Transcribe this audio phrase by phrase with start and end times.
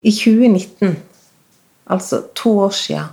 [0.00, 0.96] I 2019,
[1.84, 3.08] altså to år siden,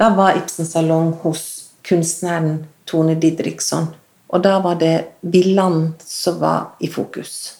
[0.00, 1.42] da var Ibsen salong hos
[1.84, 3.90] kunstneren Tone Didriksson.
[4.32, 7.58] Og da var det Villand som var i fokus.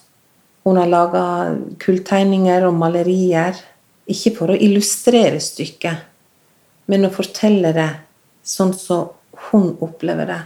[0.63, 1.23] Hun har laga
[1.77, 3.53] kulltegninger og malerier,
[4.09, 6.01] ikke for å illustrere stykket,
[6.89, 7.89] men å fortelle det
[8.41, 9.11] sånn som
[9.51, 10.41] hun opplever det.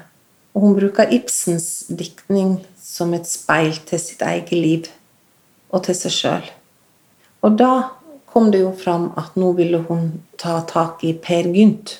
[0.56, 4.90] Og hun bruker Ibsens diktning som et speil til sitt eget liv
[5.72, 6.50] og til seg sjøl.
[7.44, 7.72] Og da
[8.36, 11.94] kom det jo fram at nå ville hun ta tak i Per Gynt.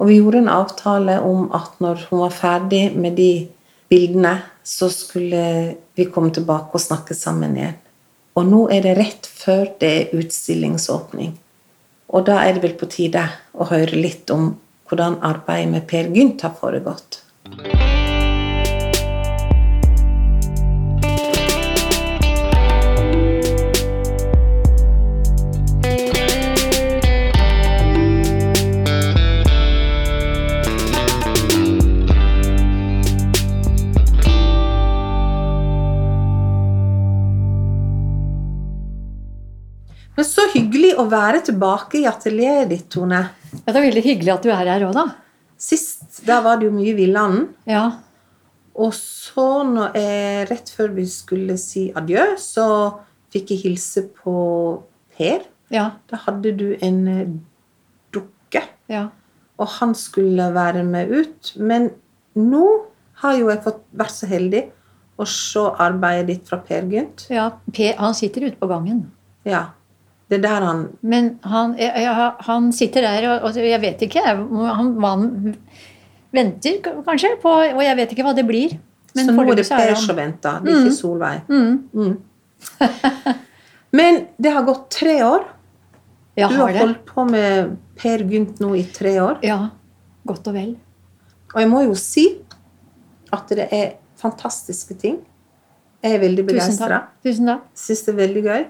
[0.00, 3.32] Og vi gjorde en avtale om at når hun var ferdig med de
[3.92, 5.42] bildene, så skulle
[5.92, 7.76] vi komme tilbake og snakke sammen igjen.
[8.40, 11.36] Og nå er det rett før det er utstillingsåpning.
[12.08, 14.54] Og da er det vel på tide å høre litt om
[14.88, 17.20] hvordan arbeidet med Per Gynt har foregått.
[40.98, 43.20] Å være tilbake i atelieret ditt, Tone.
[43.52, 45.06] Ja, Det er veldig hyggelig at du er her òg, da.
[45.58, 47.48] Sist da var det jo mye Villanden.
[47.66, 47.84] Ja.
[48.78, 49.44] Og så,
[49.94, 52.66] jeg, rett før vi skulle si adjø, så
[53.34, 54.34] fikk jeg hilse på
[55.18, 55.42] Per.
[55.74, 55.88] Ja.
[56.08, 57.32] Da hadde du en eh,
[58.14, 59.08] dukke, Ja.
[59.58, 61.52] og han skulle være med ut.
[61.58, 61.90] Men
[62.38, 62.64] nå
[63.22, 64.62] har jo jeg fått vært så heldig
[65.18, 67.26] å se arbeidet ditt fra Per Gynt.
[67.34, 67.50] ja.
[67.74, 69.10] Per, han sitter ute på gangen.
[69.44, 69.70] Ja.
[70.28, 74.24] Det er der han Men han, ja, han sitter der, og, og jeg vet ikke
[74.26, 75.54] Han, han
[76.36, 78.74] venter kanskje på Og jeg vet ikke hva det blir.
[79.16, 81.40] Men Så nå er det Per som venter, det er ikke Solveig.
[81.48, 81.88] Mm.
[81.94, 82.18] Mm.
[83.98, 85.46] Men det har gått tre år.
[86.38, 89.40] Jeg Du har har holdt på med Per Gynt nå i tre år.
[89.42, 89.70] Ja.
[90.28, 90.76] Godt og vel.
[91.54, 92.26] Og jeg må jo si
[93.32, 95.18] at det er fantastiske ting.
[96.04, 97.00] Jeg er veldig Tusen begeistra.
[97.74, 98.66] Syns det er veldig gøy.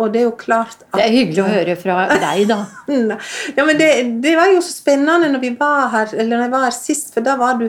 [0.00, 2.60] Og det er jo klart at Det er hyggelig å høre fra deg, da.
[3.56, 3.90] Ja, men det,
[4.24, 7.12] det var jo så spennende når vi var her, eller når jeg var her sist,
[7.14, 7.68] for da var du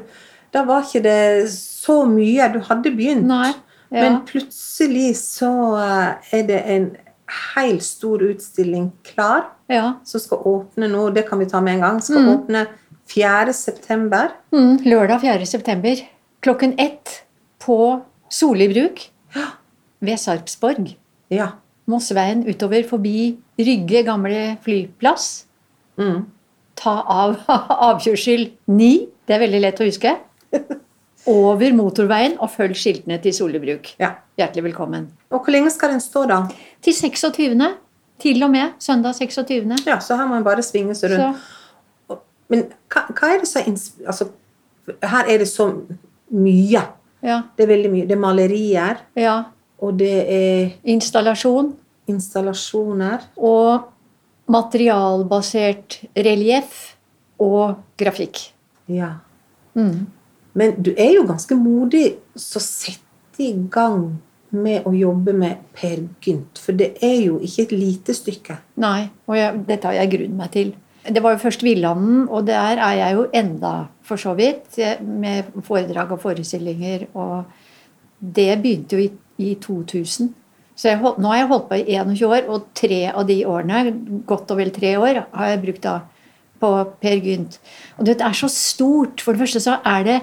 [0.53, 2.45] Da var ikke det så mye.
[2.53, 3.25] Du hadde begynt.
[3.27, 3.49] Nei.
[3.89, 4.03] Ja.
[4.05, 5.49] Men plutselig så
[5.81, 6.85] eh, er det en
[7.55, 9.95] helt stor utstilling klar, ja.
[10.05, 11.07] som skal åpne nå.
[11.15, 12.01] Det kan vi ta med en gang.
[12.05, 12.29] Skal Mm.
[12.35, 12.65] åpne
[13.09, 13.53] 4.
[13.53, 14.29] september.
[14.53, 15.45] Mm, lørdag 4.
[15.45, 16.05] september
[16.43, 17.23] klokken ett
[17.59, 19.09] på Solli bruk
[20.03, 20.95] ved Sarpsborg.
[21.33, 21.47] Ja.
[21.89, 25.45] Mosseveien utover forbi Rygge gamle flyplass.
[25.99, 26.23] Mm.
[26.79, 27.35] Ta av
[27.91, 28.87] avkjørsel 9,
[29.27, 30.15] det er veldig lett å huske.
[31.29, 33.93] Over motorveien og følg skiltene til Solebruk.
[34.01, 34.15] ja.
[34.33, 35.03] Hjertelig velkommen.
[35.29, 36.39] Og hvor lenge skal den stå, da?
[36.81, 37.59] Til 26.
[38.23, 39.75] Til og med søndag 26.
[39.85, 41.37] Ja, Så her må en bare svinge seg rundt.
[42.09, 42.17] Så,
[42.49, 43.69] Men hva, hva er det som
[44.09, 44.27] altså,
[45.03, 45.67] Her er det så
[46.33, 46.81] mye.
[47.21, 48.07] ja, Det er veldig mye.
[48.09, 49.35] Det er malerier, ja.
[49.83, 51.73] Og det er Installasjon
[52.07, 53.19] installasjoner.
[53.37, 53.89] og
[54.51, 56.95] materialbasert relieff
[57.39, 58.51] og grafikk.
[58.91, 59.15] Ja.
[59.73, 60.07] Mm.
[60.53, 64.19] Men du er jo ganske modig som setter i gang
[64.53, 66.59] med å jobbe med Per Gynt.
[66.61, 68.59] For det er jo ikke et lite stykke.
[68.83, 70.73] Nei, og jeg, dette har jeg grudd meg til.
[71.03, 73.73] Det var jo først Villanden, og der er jeg jo enda,
[74.05, 77.07] for så vidt, med foredrag og forestillinger.
[77.15, 77.43] Og
[78.19, 79.09] det begynte jo i,
[79.41, 80.31] i 2000.
[80.75, 83.93] Så jeg, nå har jeg holdt på i 21 år, og tre av de årene,
[84.29, 85.99] godt og vel tre år, har jeg brukt da
[86.63, 86.71] på
[87.03, 87.59] Per Gynt.
[87.99, 89.21] Og det er så stort.
[89.21, 90.17] For det første så er det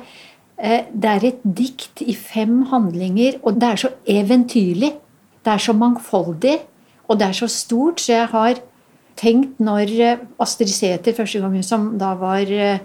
[0.59, 4.95] eh, det er et dikt i fem handlinger, og det er så eventyrlig.
[5.41, 6.59] Det er så mangfoldig,
[7.09, 8.61] og det er så stort, så jeg har
[9.21, 12.83] tenkt når eh, Astrid Sæther første gang hun som da var, eh,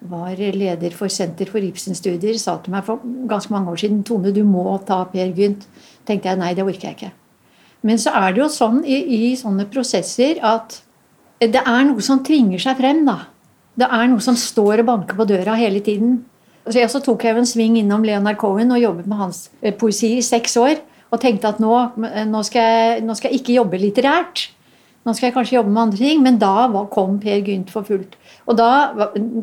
[0.00, 4.32] var leder for Senter for Ibsen-studier, sa til meg for ganske mange år siden Tone,
[4.32, 5.66] du må ta Per Gynt.
[6.06, 7.12] tenkte jeg nei, det orker jeg ikke.
[7.82, 8.98] Men så er det jo sånn i,
[9.30, 10.82] i sånne prosesser at
[11.40, 13.26] det er noe som tvinger seg frem, da.
[13.76, 16.22] Det er noe som står og banker på døra hele tiden.
[16.64, 19.42] Så, jeg, så tok jeg jo en sving innom Leonard Cohen og jobbet med hans
[19.60, 20.80] eh, poesi i seks år.
[21.12, 21.72] Og tenkte at nå,
[22.26, 24.48] nå, skal jeg, nå skal jeg ikke jobbe litterært.
[25.06, 26.24] Nå skal jeg kanskje jobbe med andre ting.
[26.24, 28.16] Men da kom Per Gynt for fullt.
[28.46, 28.70] Og da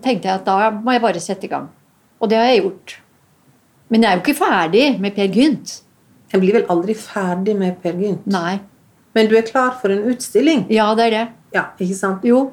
[0.04, 1.70] tenkte jeg at da må jeg bare sette i gang.
[2.20, 2.98] Og det har jeg gjort.
[3.94, 5.78] Men jeg er jo ikke ferdig med Per Gynt.
[6.34, 8.28] Jeg blir vel aldri ferdig med Per Gynt.
[8.28, 8.58] Nei.
[9.14, 10.66] Men du er klar for en utstilling?
[10.74, 11.26] Ja, det er det.
[11.54, 12.24] Ja, ikke sant?
[12.26, 12.48] Jo.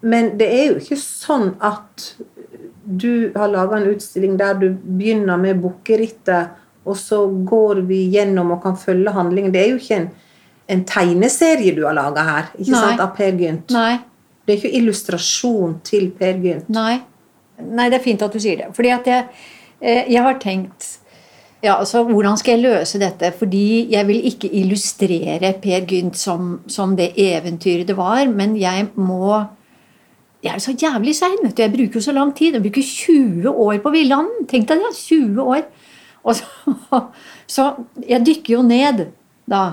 [0.00, 2.06] Men det er jo ikke sånn at
[2.90, 6.56] du har laga en utstilling der du begynner med bukkerittet,
[6.88, 9.52] og så går vi gjennom og kan følge handlingen.
[9.52, 10.08] Det er jo ikke en,
[10.70, 12.80] en tegneserie du har laga her, ikke Nei.
[12.84, 13.74] sant, av Per Gynt.
[13.74, 13.98] Nei.
[14.44, 16.70] Det er ikke illustrasjon til Per Gynt.
[16.72, 17.00] Nei.
[17.60, 18.70] Nei, det er fint at du sier det.
[18.76, 19.28] Fordi at jeg,
[19.82, 20.96] eh, jeg har tenkt
[21.60, 23.32] ja, altså, Hvordan skal jeg løse dette?
[23.36, 28.88] Fordi jeg vil ikke illustrere Per Gynt som, som det eventyret det var, men jeg
[28.96, 29.44] må
[30.42, 31.62] Jeg er så jævlig sein, vet du.
[31.62, 32.54] Jeg bruker jo så lang tid.
[32.54, 34.46] Jeg bruker 20 år på Villanden.
[34.48, 34.94] Tenk deg det.
[34.96, 35.66] 20 år.
[36.24, 36.44] Og så,
[37.46, 37.66] så
[38.08, 39.02] jeg dykker jo ned
[39.44, 39.64] da.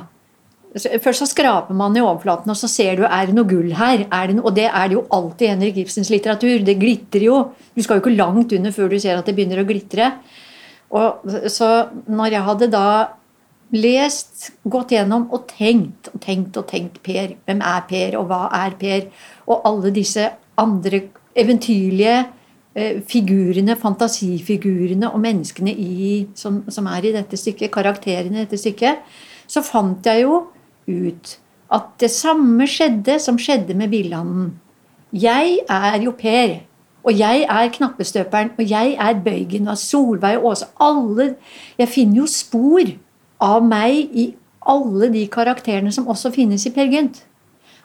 [0.76, 4.04] Først så skraper man i overflaten, og så ser du er det noe gull her.
[4.12, 4.46] Er det noe?
[4.50, 6.66] og det er det jo alltid i Henrik Ibsens litteratur.
[6.66, 7.38] Det glitrer jo.
[7.74, 10.12] Du skal jo ikke langt under før du ser at det begynner å glitre.
[10.92, 12.88] Og, så når jeg hadde da
[13.76, 18.48] lest, gått gjennom og tenkt og tenkt og tenkt Per, hvem er Per, og hva
[18.56, 19.08] er Per,
[19.48, 20.30] og alle disse
[20.60, 21.02] andre
[21.38, 22.18] eventyrlige
[22.76, 28.60] eh, figurene, fantasifigurene og menneskene i, som, som er i dette stykket, karakterene i dette
[28.62, 29.04] stykket,
[29.48, 30.46] så fant jeg jo
[30.88, 31.38] ut
[31.74, 34.54] at det samme skjedde som skjedde med Villanden.
[35.12, 36.60] Jeg er jo Per,
[37.04, 40.68] og jeg er knappestøperen, og jeg er Bøygen og Solveig og Åse.
[40.80, 41.36] Alle
[41.78, 42.84] Jeg finner jo spor
[43.40, 44.34] av meg i
[44.68, 47.24] alle de karakterene som også finnes i Per Gynt.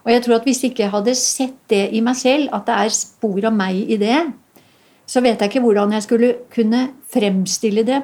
[0.04, 2.74] Og jeg tror at hvis ikke jeg hadde sett det i meg selv, at det
[2.74, 4.18] er spor av meg i det,
[5.06, 8.02] så vet jeg ikke hvordan jeg skulle kunne fremstille det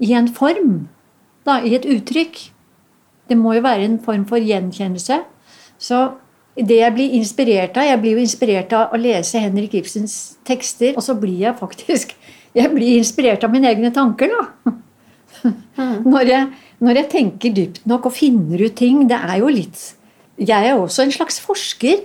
[0.00, 0.88] i en form.
[1.44, 2.51] Da, I et uttrykk.
[3.28, 5.20] Det må jo være en form for gjenkjennelse.
[5.78, 6.02] Så
[6.56, 10.92] det jeg blir inspirert av Jeg blir jo inspirert av å lese Henrik Ibsens tekster,
[10.96, 12.12] og så blir jeg faktisk
[12.58, 14.72] Jeg blir inspirert av mine egne tanker, da.
[16.04, 16.48] Når jeg,
[16.84, 19.06] når jeg tenker dypt nok og finner ut ting.
[19.08, 19.80] Det er jo litt
[20.38, 22.04] Jeg er også en slags forsker.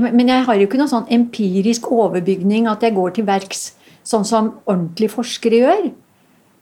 [0.00, 3.70] Men jeg har jo ikke noen sånn empirisk overbygning at jeg går til verks
[4.04, 5.86] sånn som ordentlige forskere gjør.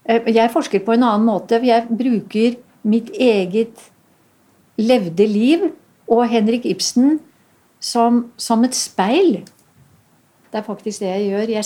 [0.06, 1.58] Eh, Jeg forsker på en annen måte.
[1.64, 3.90] Jeg bruker mitt eget
[4.80, 5.68] levde liv
[6.10, 7.20] og Henrik Ibsen
[7.82, 9.42] som, som et speil.
[10.52, 11.54] Det er faktisk det jeg gjør.
[11.56, 11.64] Jeg,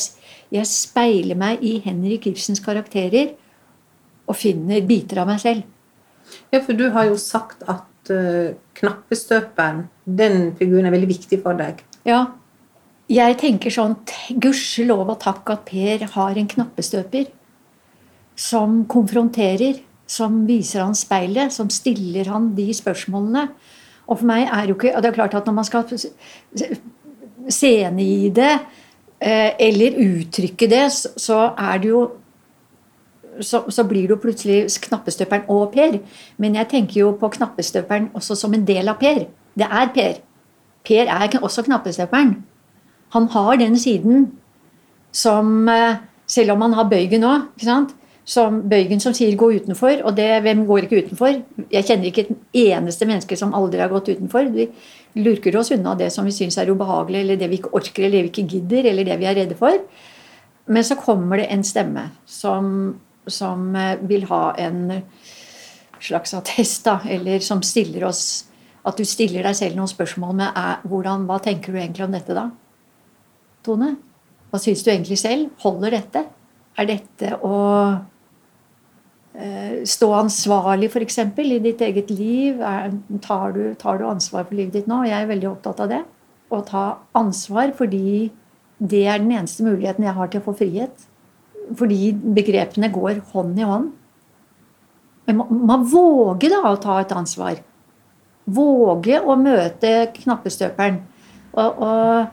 [0.54, 3.34] jeg speiler meg i Henrik Ibsens karakterer
[4.26, 5.66] og finner biter av meg selv.
[6.50, 11.58] Ja, for du har jo sagt at uh, knappestøperen, den figuren er veldig viktig for
[11.58, 11.82] deg.
[12.06, 12.24] Ja,
[13.10, 13.94] jeg tenker sånn
[14.42, 17.28] Gudskjelov og takk at Per har en knappestøper
[18.36, 23.48] som konfronterer, som viser han speilet, som stiller han de spørsmålene.
[24.06, 25.84] Og for meg er jo ikke og Det er klart at når man skal
[27.48, 28.52] scene i det,
[29.20, 32.10] eh, eller uttrykke det, så, er det jo
[33.40, 35.98] så, så blir det jo plutselig knappestøperen og Per.
[36.38, 39.26] Men jeg tenker jo på knappestøperen også som en del av Per.
[39.58, 40.20] Det er Per.
[40.86, 42.36] Per er også knappestøperen.
[43.14, 44.32] Han har den siden
[45.12, 47.44] som eh, Selv om han har bøygen òg,
[48.26, 51.42] som bøygen som sier 'gå utenfor', og det, hvem går ikke utenfor?
[51.70, 52.36] Jeg kjenner ikke et
[52.74, 54.50] eneste menneske som aldri har gått utenfor.
[54.50, 54.68] Vi
[55.22, 58.18] lurker oss unna det som vi syns er ubehagelig, eller det vi ikke orker, eller
[58.18, 59.78] det vi ikke gidder, eller det vi er redde for.
[60.66, 65.02] Men så kommer det en stemme som, som eh, vil ha en
[66.00, 68.44] slags attest, da, eller som stiller oss
[68.86, 72.12] At du stiller deg selv noen spørsmål med er, hvordan, hva tenker du egentlig om
[72.12, 72.44] dette, da?
[73.66, 73.96] Tone?
[74.50, 75.48] Hva syns du egentlig selv?
[75.58, 76.22] Holder dette?
[76.78, 77.56] Er dette å
[79.86, 82.62] stå ansvarlig, f.eks., i ditt eget liv?
[83.22, 85.02] Tar, du, tar du ansvar for livet ditt nå?
[85.04, 86.02] Jeg er veldig opptatt av det.
[86.48, 86.84] Å ta
[87.18, 88.30] ansvar fordi
[88.78, 91.06] det er den eneste muligheten jeg har til å få frihet.
[91.76, 93.92] Fordi begrepene går hånd i hånd.
[95.26, 97.58] Men man våger da å ta et ansvar.
[98.46, 101.00] Våge å møte knappestøperen.
[101.56, 102.26] Og, og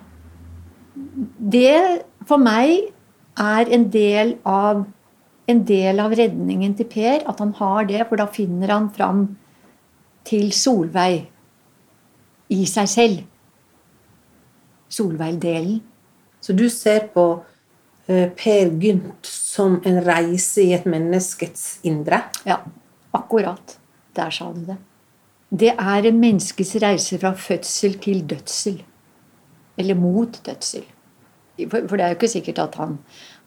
[1.40, 2.94] det for meg
[3.40, 4.84] er en del av
[5.50, 9.26] en del av redningen til Per, at han har det, for da finner han fram
[10.28, 11.26] til Solveig
[12.54, 13.24] i seg selv.
[14.94, 15.82] Solveig-delen.
[16.44, 17.26] Så du ser på
[18.08, 22.24] eh, Per Gynt som en reise i et menneskets indre?
[22.48, 22.62] Ja,
[23.16, 23.78] akkurat.
[24.14, 24.78] Der sa du det.
[25.54, 28.82] Det er en menneskes reise fra fødsel til dødsel.
[29.78, 30.86] Eller mot dødsel.
[31.70, 32.98] For, for det er jo ikke sikkert at han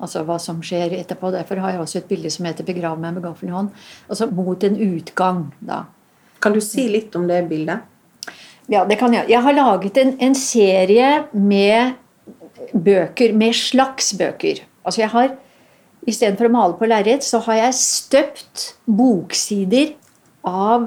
[0.00, 1.30] Altså hva som skjer etterpå.
[1.32, 3.70] Derfor har jeg også et bilde som heter 'Begrav meg med gaffelen i hånd'.
[4.08, 5.84] Altså mot en utgang, da.
[6.40, 7.80] Kan du si litt om det bildet?
[8.68, 9.28] Ja, det kan jeg.
[9.28, 11.94] Jeg har laget en, en serie med
[12.74, 14.60] bøker, med slags bøker.
[14.84, 15.36] Altså jeg har,
[16.06, 19.96] Istedenfor å male på lerret, så har jeg støpt boksider
[20.46, 20.84] av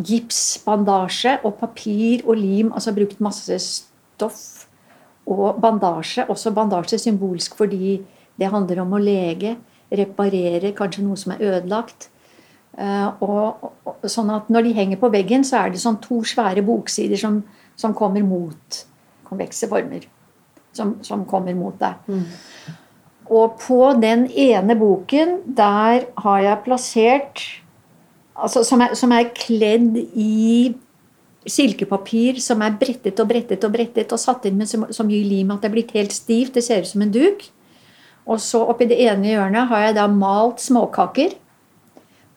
[0.00, 2.70] gipsbandasje og papir og lim.
[2.72, 4.68] Altså brukt masse stoff
[5.28, 6.24] og bandasje.
[6.32, 7.98] Også bandasje symbolsk fordi
[8.38, 9.56] det handler om å lege,
[9.88, 12.08] reparere kanskje noe som er ødelagt.
[12.78, 16.20] Eh, og, og, sånn at når de henger på veggen, så er det sånn to
[16.26, 17.40] svære boksider som,
[17.78, 18.82] som kommer mot
[19.28, 20.06] konvekse former.
[20.76, 21.96] Som, som kommer mot deg.
[22.06, 22.76] Mm.
[23.34, 27.42] Og på den ene boken, der har jeg plassert
[28.38, 30.76] altså som, er, som er kledd i
[31.48, 35.26] silkepapir som er brettet og brettet og brettet og satt inn med så, så mye
[35.26, 36.54] lim at det er blitt helt stivt.
[36.54, 37.46] Det ser ut som en duk.
[38.28, 41.34] Og så oppi det ene hjørnet har jeg da malt småkaker.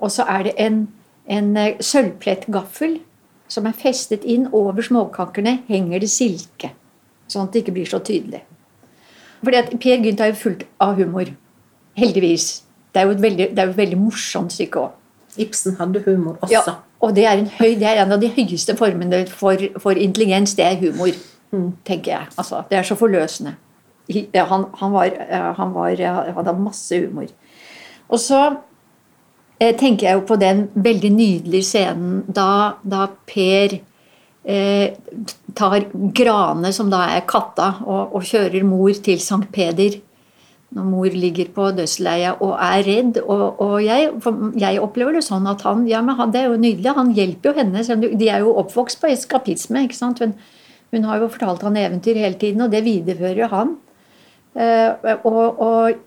[0.01, 0.85] Og så er det en,
[1.27, 2.99] en eh, sølvplettgaffel
[3.51, 5.59] som er festet inn over småkakene.
[5.67, 6.71] Henger det silke.
[7.27, 8.45] Sånn at det ikke blir så tydelig.
[9.41, 11.33] Fordi at Per Gynt er jo fullt av humor.
[11.99, 12.61] Heldigvis.
[12.93, 14.97] Det er jo et veldig, det er jo et veldig morsomt stykke òg.
[15.39, 16.53] Ibsen hadde humor også.
[16.53, 19.95] Ja, og det er, en, høy, det er en av de høyeste formene for, for
[19.95, 20.53] intelligens.
[20.57, 21.15] Det er humor,
[21.51, 21.69] mm.
[21.87, 22.31] tenker jeg.
[22.35, 23.55] Altså, det er så forløsende.
[24.35, 25.15] Han, han, var,
[25.57, 26.03] han var,
[26.37, 27.29] hadde masse humor.
[28.11, 28.41] Og så
[29.59, 34.93] eh, tenker jeg jo på den veldig nydelige scenen da, da Per eh,
[35.55, 40.01] tar Grane, som da er katta, og, og kjører mor til Sankt Peder
[40.71, 43.19] når mor ligger på dødsleiet og er redd.
[43.25, 44.07] Og, og jeg,
[44.59, 46.93] jeg, opplever det sånn at han ja, men Det er jo nydelig.
[46.95, 47.83] Han hjelper jo henne.
[48.15, 49.83] De er jo oppvokst på eskapisme.
[49.83, 50.23] ikke sant?
[50.23, 50.37] Hun,
[50.95, 53.75] hun har jo fortalt han eventyr hele tiden, og det viderefører jo han.
[54.55, 56.01] Eh, og, og,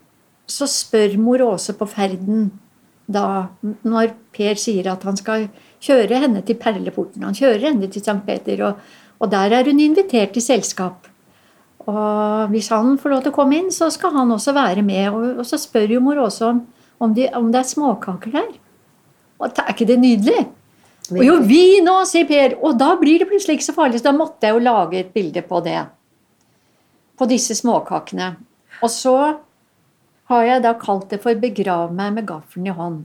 [0.44, 2.50] så spør mor Åse på ferden
[3.08, 5.46] da, når Per sier at han skal
[5.84, 7.24] kjøre henne til Perleporten.
[7.24, 8.18] Han kjører henne til St.
[8.26, 8.82] Peter, og,
[9.20, 11.08] og der er hun invitert til selskap.
[11.84, 15.08] Og hvis han får lov til å komme inn, så skal han også være med.
[15.12, 16.60] Og, og så spør jo mor også om,
[17.00, 18.52] om, de, om, det er småkaker der.
[19.40, 20.46] Og Er ikke det nydelig?
[21.12, 22.56] Og jo, vi nå, sier Per.
[22.64, 24.00] Og da blir det plutselig ikke så farlig.
[24.00, 25.82] Så da måtte jeg jo lage et bilde på det.
[27.18, 28.35] På disse småkakene.
[28.83, 29.18] Og så
[30.30, 33.04] har jeg da kalt det for 'begrav meg med gaffelen i hånd'.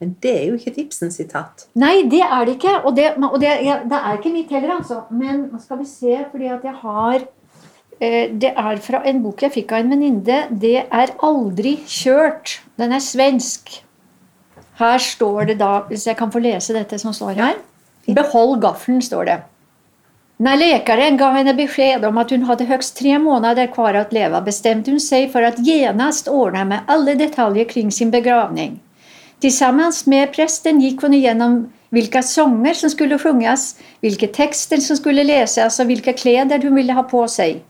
[0.00, 1.68] Men det er jo ikke et Ibsen-sitat.
[1.74, 2.84] Nei, det er det ikke.
[2.84, 5.02] Og det, og det, ja, det er ikke mitt heller, altså.
[5.10, 7.20] Men nå skal vi se, fordi at jeg har
[8.00, 10.38] Eh, det er fra en bok jeg fikk av en venninne.
[10.50, 12.58] Det er 'Aldri kjørt'.
[12.78, 13.82] Den er svensk.
[14.78, 17.54] Her står det da, hvis jeg kan få lese dette som står her
[18.08, 19.42] 'Behold gaffelen', står det.
[20.44, 24.42] Når läkaren gav henne besked om at hun hadde høgst tre måneder kvar å leve,
[24.44, 28.74] bestemte hun seg for å genast ordne med alle detaljer kring sin begravning.
[29.40, 31.56] Tillsammans med prästen gikk hun igjennom
[31.94, 36.92] hvilke sånger som skulle sjunges, hvilke texter som skulle leses og hvilke kläder hun ville
[36.92, 37.62] ha på seg.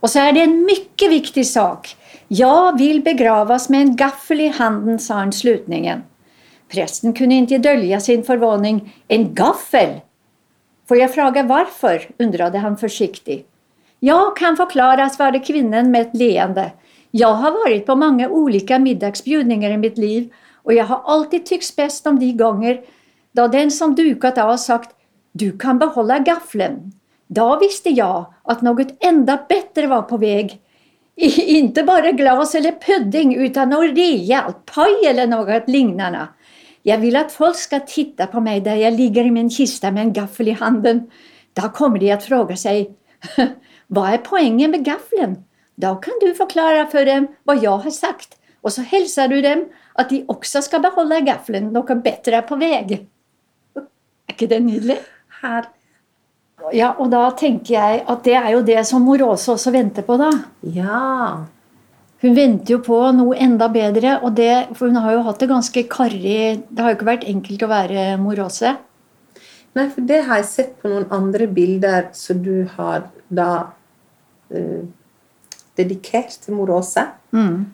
[0.00, 1.96] Och så är det en mycket viktig sak.
[2.28, 6.02] Jag vill begravas med en gaffel i handen, sa han slutningen.
[6.68, 8.94] Prästen kunde inte dölja sin förvåning.
[9.08, 10.00] En gaffel?
[10.88, 12.08] Får jag fråga varför?
[12.18, 13.48] undrade han försiktigt.
[14.00, 16.72] Jag kan forklare, svarte kvinnen med et leende.
[17.10, 20.32] Jeg har vært på mange ulike middagsbjudningar i mitt liv
[20.64, 22.80] og jeg har alltid tykt best om de ganger
[23.36, 24.94] da den som duket av sagt
[25.32, 26.92] du kan behålla gaffelen'.
[27.28, 30.60] Da visste jeg at noe enda bedre var på vei.
[31.58, 36.28] Inte bare glas eller pudding utan noe realt, paj eller noe liknande.
[36.84, 40.08] Jag vil at folk skal titte på meg der jeg ligger i min kiste med
[40.08, 41.06] en gaffel i handen.
[41.56, 42.92] Da kommer de att fråga seg
[43.94, 45.44] hva er poenget med gaffelen?
[45.80, 49.66] Da kan du forklare for dem hva jeg har sagt og så hilser du dem
[50.00, 51.68] at de også skal beholde gaffelen.
[51.72, 52.80] Noe bedre er på vei.
[54.24, 54.96] Er ikke det nydelig?
[55.42, 55.68] Her.
[56.72, 60.06] Ja, og da tenker jeg at det er jo det som mor Åse også venter
[60.06, 60.30] på, da.
[60.72, 61.44] Ja.
[62.24, 65.50] Hun venter jo på noe enda bedre, og det, for hun har jo hatt det
[65.50, 68.72] ganske karrig Det har jo ikke vært enkelt å være mor Åse.
[69.74, 73.50] Nei, for det har jeg sett på noen andre bilder som du har da
[74.54, 74.82] uh,
[75.76, 77.04] dedikert til mor Åse.
[77.34, 77.66] Mm.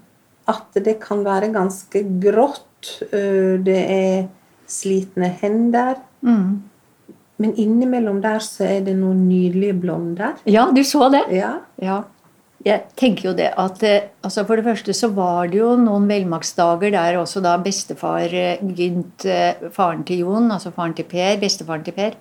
[0.51, 2.97] At det kan være ganske grått.
[3.13, 4.15] Uh, det er
[4.71, 6.01] slitne hender.
[6.27, 6.63] Mm.
[7.41, 10.41] Men innimellom der så er det noen nydelige blonder.
[10.49, 11.29] Ja, du så det?
[11.37, 11.61] Ja.
[11.81, 12.03] ja.
[12.61, 16.05] Jeg tenker jo det at eh, altså For det første så var det jo noen
[16.11, 21.39] velmaktsdager der også da bestefar eh, Gynt, eh, faren til Jon, altså faren til Per,
[21.41, 22.19] bestefaren til Per,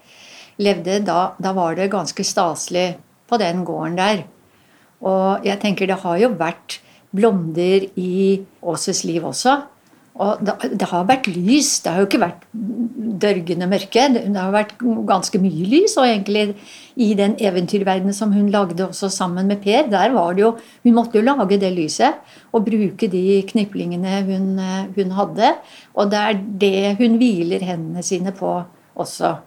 [0.64, 1.02] levde.
[1.04, 2.94] Da, da var det ganske staselig
[3.28, 4.24] på den gården der.
[5.04, 6.80] Og jeg tenker det har jo vært
[7.16, 9.58] blonder i Åses liv også.
[10.20, 11.78] Og det, har vært lys.
[11.80, 12.42] Det har jo ikke vært
[13.24, 14.04] dørgende mørke.
[14.12, 14.74] Det har vært
[15.08, 16.58] ganske mye lys og egentlig
[17.00, 19.88] i den eventyrverdenen som hun lagde også sammen med Per.
[19.88, 20.50] Der var det jo,
[20.84, 22.20] Hun måtte jo lage det lyset
[22.52, 24.50] og bruke de kniplingene hun,
[24.98, 25.54] hun hadde.
[25.96, 28.58] Og det er det hun hviler hendene sine på
[29.00, 29.38] også.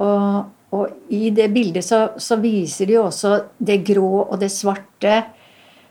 [0.00, 4.48] Og, og i det bildet så, så viser de jo også det grå og det
[4.54, 5.18] svarte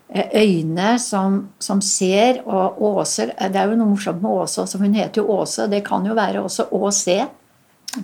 [0.09, 4.97] øyne som, som, ser, og Åse Det er jo noe morsomt med Åse også, hun
[4.97, 5.67] heter jo Åse.
[5.69, 7.19] Det kan jo være også å se.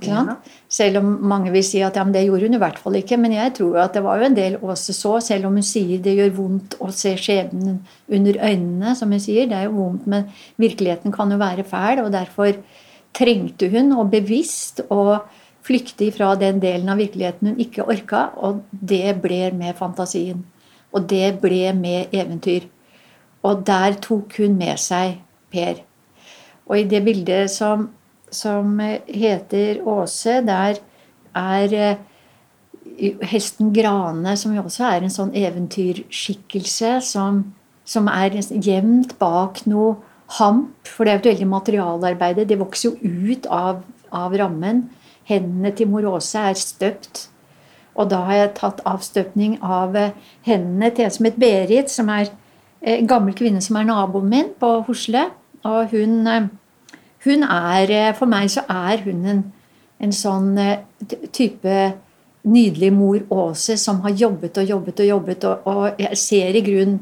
[0.02, 0.24] Ja.
[0.70, 3.18] Selv om mange vil si at ja, det gjorde hun i hvert fall ikke.
[3.22, 6.02] Men jeg tror at det var jo en del Åse så, selv om hun sier
[6.02, 8.96] det gjør vondt å se skjebnen under øynene.
[8.96, 10.30] som hun sier, Det er jo vondt, men
[10.62, 12.06] virkeligheten kan jo være fæl.
[12.06, 12.54] Og derfor
[13.16, 15.22] trengte hun, og bevisst, å
[15.66, 18.30] flykte fra den delen av virkeligheten hun ikke orka.
[18.38, 20.44] Og det ble med fantasien.
[20.96, 22.70] Og det ble med eventyr.
[23.46, 25.20] Og der tok hun med seg
[25.54, 25.84] Per.
[26.66, 27.90] Og i det bildet som
[28.36, 30.42] som heter Åse.
[30.46, 30.80] Der
[31.36, 37.44] er eh, hesten Grane, som jo også er en sånn eventyrskikkelse, som,
[37.86, 39.96] som er gjemt bak noe
[40.40, 40.88] hamp.
[40.88, 42.46] For det er jo et veldig materialarbeid.
[42.48, 44.88] Det vokser jo ut av, av rammen.
[45.26, 47.28] Hendene til mor Åse er støpt.
[47.96, 50.12] Og da har jeg tatt avstøpning av eh,
[50.48, 52.30] hendene til en som het Berit, som er
[52.86, 55.30] en gammel kvinne som er naboen min på Hosle.
[55.66, 56.48] Og hun eh,
[57.26, 59.44] hun er eh, For meg så er hun en,
[60.00, 60.84] en sånn eh,
[61.34, 61.76] type
[62.46, 66.66] nydelig mor Åse som har jobbet og jobbet og jobbet, og, og jeg ser i
[66.66, 67.00] grunnen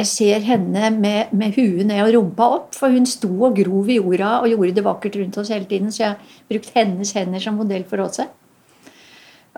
[0.00, 3.88] jeg ser henne med, med huet ned og rumpa opp, for hun sto og grov
[3.90, 5.90] i jorda og gjorde det vakkert rundt oss hele tiden.
[5.92, 8.28] Så jeg har brukt hennes hender som modell for Åse.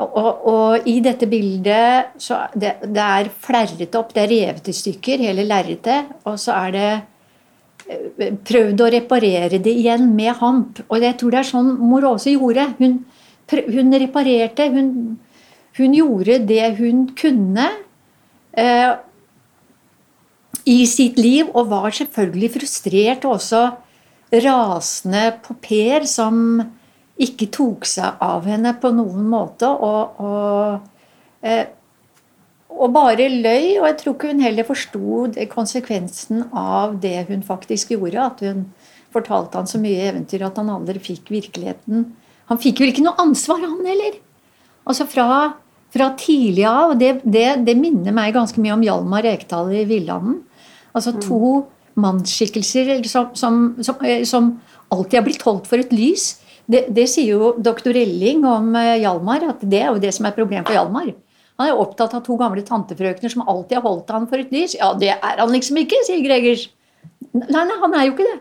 [0.00, 4.75] Og, og, i dette bildet så det, det er flerret opp, det er revet i
[4.76, 6.14] stykker, hele lerretet.
[6.25, 6.92] Og så er det
[8.46, 10.82] prøvd å reparere det igjen med hamp.
[10.88, 12.66] Og jeg tror det er sånn mor Åse gjorde.
[12.78, 12.99] Hun,
[13.52, 14.68] hun reparerte.
[14.72, 14.90] Hun,
[15.78, 17.68] hun, gjorde det hun kunne
[18.56, 18.92] eh,
[20.68, 23.64] i sitt liv, og var selvfølgelig frustrert og også
[24.42, 26.62] rasende på Per, som
[27.21, 29.69] ikke tok seg av henne på noen måte.
[29.69, 31.66] og, og eh,
[32.73, 33.78] og bare løy.
[33.81, 38.28] Og jeg tror ikke hun heller forsto konsekvensen av det hun faktisk gjorde.
[38.28, 38.66] At hun
[39.12, 42.07] fortalte han så mye eventyr at han aldri fikk virkeligheten.
[42.50, 44.19] Han fikk jo ikke noe ansvar, han heller.
[44.88, 45.28] Altså fra,
[45.95, 46.97] fra tidlig av.
[47.00, 50.40] Det, det, det, minner meg ganske mye om Hjalmar Ekdal i Villanden.
[50.92, 51.22] Altså mm.
[51.25, 51.53] to
[52.03, 54.55] mannsskikkelser som, som, som, eh, som,
[54.92, 56.41] alltid har blitt holdt for et lys.
[56.70, 60.29] Det, det sier jo doktor Elling om eh, Hjalmar, at det er jo det som
[60.29, 61.11] er problemet for Hjalmar.
[61.61, 64.77] Han er opptatt av to gamle tantefrøkner som alltid har holdt han for et lys.
[64.79, 66.68] Ja, det er han liksom ikke, sier Gregers.
[67.33, 68.40] Nei, nei, han er jo ikke det.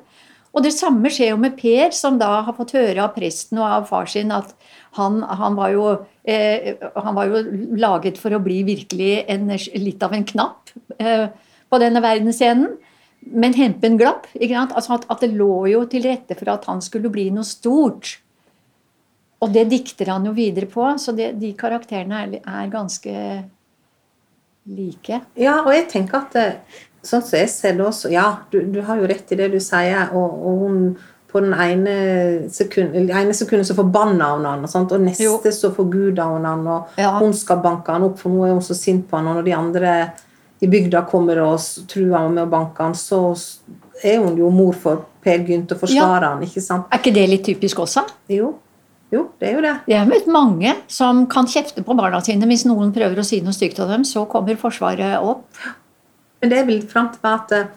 [0.52, 3.68] Og det samme skjer jo med Per, som da har fått høre av presten og
[3.68, 4.52] av far sin at
[4.98, 5.86] han, han, var, jo,
[6.28, 7.44] eh, han var jo
[7.80, 9.48] laget for å bli virkelig en,
[9.80, 11.30] litt av en knapp eh,
[11.72, 12.74] på denne verdensscenen.
[13.22, 14.28] Men hempen glapp.
[14.34, 18.16] Altså at, at, det lå jo til rette for at han skulle bli noe stort.
[19.42, 23.14] Og det dikter han jo videre på, så det, de karakterene er, er, ganske
[24.70, 25.22] like.
[25.40, 26.46] Ja, og jeg tenker at det,
[27.02, 29.58] sånn som jeg ser det også Ja, du, du, har jo rett i det du
[29.64, 30.78] sier, og, og hun
[31.32, 35.38] på den ene sekundet så forbanner hun han, og, og neste jo.
[35.56, 37.14] så forguder hun han, og ja.
[37.22, 39.48] hun skal banke han opp, for nå er hun så sint på han, og når
[39.48, 39.94] de andre
[40.62, 43.32] i bygda kommer og truer med å banke han, så
[44.04, 46.34] er hun jo mor for Per Gynt og forsvarer ja.
[46.36, 46.90] han, ikke sant?
[46.90, 48.06] Er ikke det litt typisk også?
[48.32, 48.54] Jo.
[49.12, 49.74] Jo, det er jo det.
[49.92, 53.42] Jeg har møtt mange som kan kjefte på barna sine hvis noen prøver å si
[53.44, 54.06] noe stygt av dem.
[54.08, 55.50] Så kommer Forsvaret opp.
[56.40, 57.68] Men det er vel fram til at eh,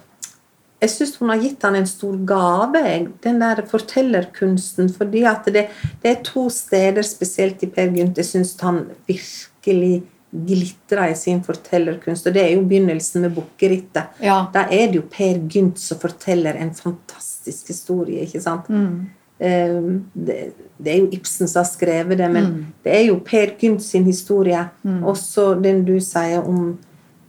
[0.85, 2.85] jeg syns hun har gitt han en stor gave,
[3.25, 4.92] den der fortellerkunsten.
[4.94, 5.66] fordi at det,
[6.03, 11.42] det er to steder, spesielt i Per Gynt, jeg syns han virkelig glitra i sin
[11.47, 12.27] fortellerkunst.
[12.27, 14.16] Og det er jo begynnelsen med Bukkerittet.
[14.25, 14.44] Ja.
[14.55, 18.68] Da er det jo Per Gynt som forteller en fantastisk historie, ikke sant?
[18.68, 19.05] Mm.
[19.38, 20.38] Ehm, det,
[20.79, 22.64] det, er jo Ibsen som har skrevet det, men mm.
[22.87, 24.66] det er jo Per Gynt sin historie.
[24.83, 25.03] Mm.
[25.05, 26.75] Også den du sier om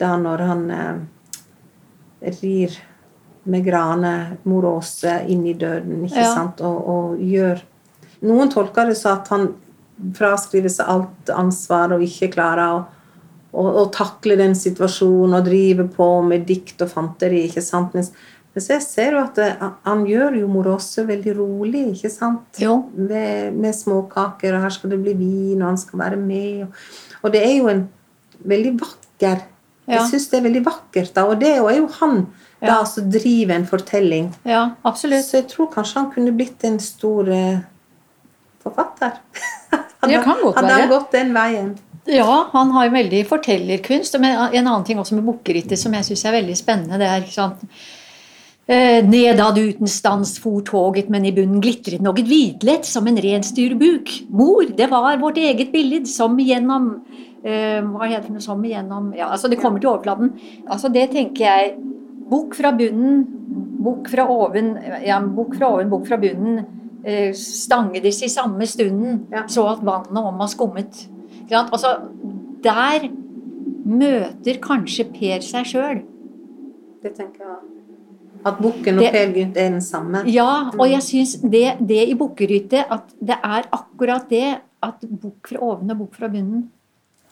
[0.02, 2.74] da når han eh, rir
[3.46, 4.16] med Grane,
[4.50, 6.34] moråse inn i døden, ikke ja.
[6.34, 7.62] sant, og, og, gjør
[8.26, 9.50] Noen tolker det så at han
[10.16, 12.78] fraskriver seg alt ansvar og ikke klarer å,
[13.56, 17.46] å, å takle den situasjonen og drive på med dikt og fanteri.
[17.48, 18.14] ikke sant, mens
[18.56, 19.50] så jeg ser jo at det,
[19.84, 22.62] han gjør jo mor også veldig rolig, ikke sant?
[22.96, 26.62] Med, med småkaker, og her skal det bli vin, og han skal være med.
[26.64, 26.86] Og,
[27.20, 27.84] og det er jo en
[28.48, 29.44] veldig vakker
[29.86, 30.00] ja.
[30.00, 32.16] Jeg syns det er veldig vakkert, da, og det er jo han
[32.58, 32.72] ja.
[32.72, 34.32] da som driver en fortelling.
[34.50, 35.28] Ja, absolutt.
[35.28, 37.60] Så jeg tror kanskje han kunne blitt en stor uh,
[38.66, 39.20] forfatter.
[39.70, 40.58] hadde, det kan godt.
[40.58, 41.70] Hadde han gått den veien.
[42.06, 44.18] Ja, han har jo veldig fortellerkunst.
[44.22, 47.24] Men en annen ting også med bukkerittet som jeg syns er veldig spennende, det er
[47.24, 47.64] ikke sant
[48.68, 54.10] Eh, Nedad uten stans for toget, men i bunnen glitret noe hvitlett som en reinsdyrbuk.
[54.34, 56.88] Mor, det var vårt eget billed, som gjennom
[57.46, 60.34] eh, Hva heter det som igjennom Ja, altså det kommer til overflaten.
[60.66, 61.76] Altså det tenker jeg
[62.26, 63.20] Bukk fra bunnen,
[63.86, 64.72] bukk fra oven,
[65.06, 66.64] ja, bukk fra oven, bukk fra bunnen.
[67.06, 69.44] Eh, stangedes i samme stunden, Ja.
[69.46, 71.06] så at vannet om har skummet.
[71.52, 71.96] Altså,
[72.64, 73.08] der
[73.86, 76.04] møter kanskje Per seg sjøl.
[77.04, 77.64] Det tenker jeg.
[78.46, 80.22] At bukken og Per Gynt er den samme.
[80.30, 85.50] Ja, og jeg syns det, det i Bukkerytte at det er akkurat det at bukk
[85.50, 86.68] fra oven og bukk fra bunnen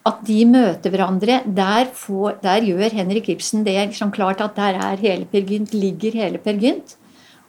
[0.09, 1.41] At de møter hverandre.
[1.45, 5.73] Der, får, der gjør Henrik Ibsen det liksom klart at der er hele Per Gynt,
[5.73, 6.97] ligger hele Per Gynt.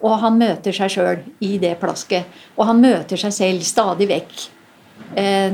[0.05, 2.29] Og han møter seg sjøl i det plasket.
[2.59, 4.44] Og han møter seg selv stadig vekk.
[5.14, 5.53] Eh,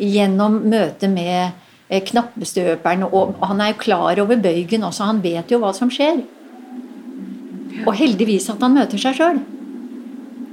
[0.00, 1.52] gjennom møtet med
[1.88, 3.06] eh, knappestøperen.
[3.08, 6.22] Og han er jo klar over bøygen også, han vet jo hva som skjer.
[7.86, 9.40] Og heldigvis at han møter seg sjøl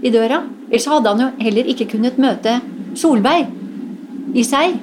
[0.06, 0.44] i døra.
[0.70, 2.60] Ellers hadde han jo heller ikke kunnet møte
[2.98, 3.50] Solveig
[4.38, 4.78] i seg.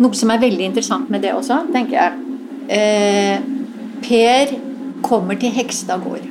[0.00, 2.36] Noe som er veldig interessant med det også, tenker jeg.
[2.70, 3.42] Eh,
[4.04, 4.54] per
[5.04, 6.24] kommer til Hekstad gård,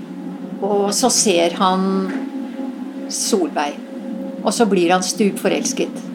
[0.61, 1.85] og så ser han
[3.13, 3.88] Solveig.
[4.43, 6.05] Og så blir han stupforelsket.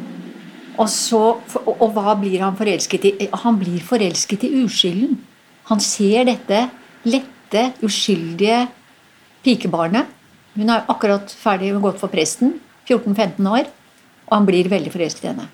[0.74, 1.22] Og, så,
[1.60, 3.12] og, og hva blir han forelsket i?
[3.44, 5.20] Han blir forelsket i uskylden.
[5.70, 6.64] Han ser dette
[7.04, 8.64] lette, uskyldige
[9.44, 10.08] pikebarnet.
[10.54, 12.58] Hun er akkurat ferdig med å gå for presten,
[12.88, 13.68] 14-15 år,
[14.28, 15.48] og han blir veldig forelsket i henne.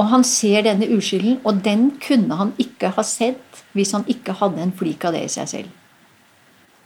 [0.00, 4.34] Og han ser denne uskylden, og den kunne han ikke ha sett hvis han ikke
[4.40, 5.81] hadde en flik av det i seg selv.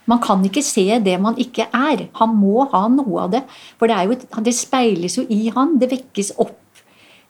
[0.06, 2.06] Man kan ikke se det man ikke er.
[2.20, 3.42] Han må ha noe av det.
[3.80, 5.76] For det, jo, det speiles jo i han.
[5.80, 6.62] Det vekkes opp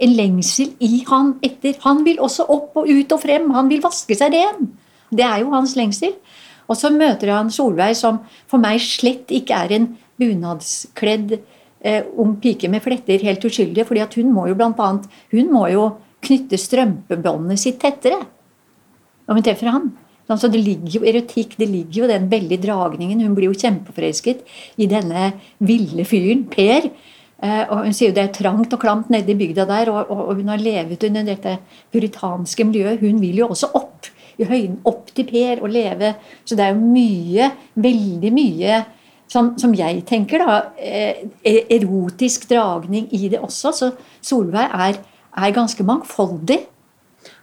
[0.03, 3.49] en lengsel i han etter Han vil også opp og ut og frem.
[3.57, 4.69] Han vil vaske seg ren.
[5.09, 6.17] Det er jo hans lengsel.
[6.67, 12.35] Og så møter han Solveig, som for meg slett ikke er en bunadskledd eh, ung
[12.43, 13.87] pike med fletter, helt uskyldig.
[13.87, 15.93] fordi hun må jo blant annet Hun må jo
[16.27, 18.19] knytte strømpebåndet sitt tettere
[19.27, 19.89] når hun treffer han.
[20.27, 23.21] Altså det ligger jo erotikk, det ligger jo den veldige dragningen.
[23.23, 24.43] Hun blir jo kjempeforelsket
[24.83, 25.31] i denne
[25.63, 26.91] ville fyren, Per.
[27.37, 30.11] Eh, og Hun sier jo det er trangt og klamt nede i bygda der, og,
[30.11, 31.59] og hun har levet under dette
[31.95, 33.01] puritanske miljøet.
[33.05, 36.15] Hun vil jo også opp i høyden, opp til Per og leve.
[36.45, 37.51] Så det er jo mye,
[37.87, 38.85] veldig mye
[39.31, 41.27] som, som jeg tenker, da, eh,
[41.77, 43.73] erotisk dragning i det også.
[43.75, 43.93] Så
[44.25, 45.01] Solveig er,
[45.37, 46.65] er ganske mangfoldig.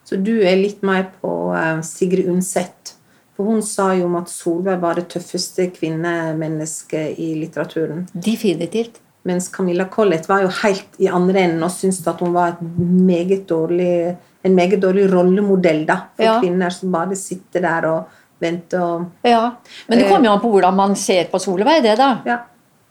[0.04, 2.94] Så du er litt mer på eh, Sigrid Undset.
[3.38, 8.06] For hun sa jo om at Solveig var det tøffeste kvinnemennesket i litteraturen.
[8.14, 9.00] Definitivt.
[9.24, 12.62] Mens Camilla Collett var jo helt i andre enden og syntes at hun var et
[12.78, 16.40] meget dårlig, en meget dårlig rollemodell da, for Ja.
[16.42, 18.04] kvinner som bare sitter der og
[18.42, 19.52] venter og Ja,
[19.88, 22.20] Men det kommer jo an på hvordan man ser på Solveig, det, da.
[22.26, 22.38] Ja.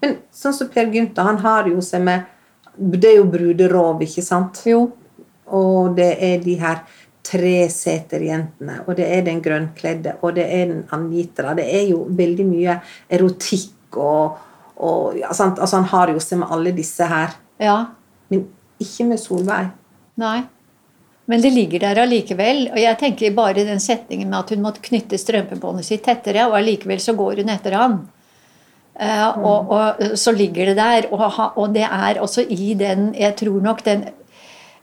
[0.01, 2.23] Men sånn som Per Gynter, han har jo seg med
[2.79, 4.63] Det er jo bruderov, ikke sant?
[4.65, 4.91] Jo.
[5.47, 6.81] Og det er de her
[7.23, 11.55] treseterjentene, og det er den grønnkledde, og det er den Anitra.
[11.59, 12.79] Det er jo veldig mye
[13.13, 14.41] erotikk og,
[14.83, 15.61] og ja, sant?
[15.63, 17.79] Altså, Han har jo seg med alle disse her, Ja.
[18.29, 18.49] men
[18.83, 19.71] ikke med Solveig.
[20.19, 20.43] Nei.
[21.31, 22.65] Men det ligger der allikevel.
[22.73, 26.59] Og jeg tenker bare den setningen med at hun måtte knytte strømpebåndet sitt tettere, og
[26.59, 28.01] allikevel så går hun etter han.
[28.93, 31.07] Uh, og, og så ligger det der.
[31.15, 31.23] Og,
[31.57, 34.05] og det er også i den Jeg tror nok den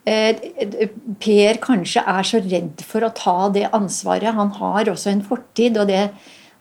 [0.05, 4.33] Per kanskje er så redd for å ta det ansvaret.
[4.33, 5.77] Han har også en fortid.
[5.77, 6.09] og det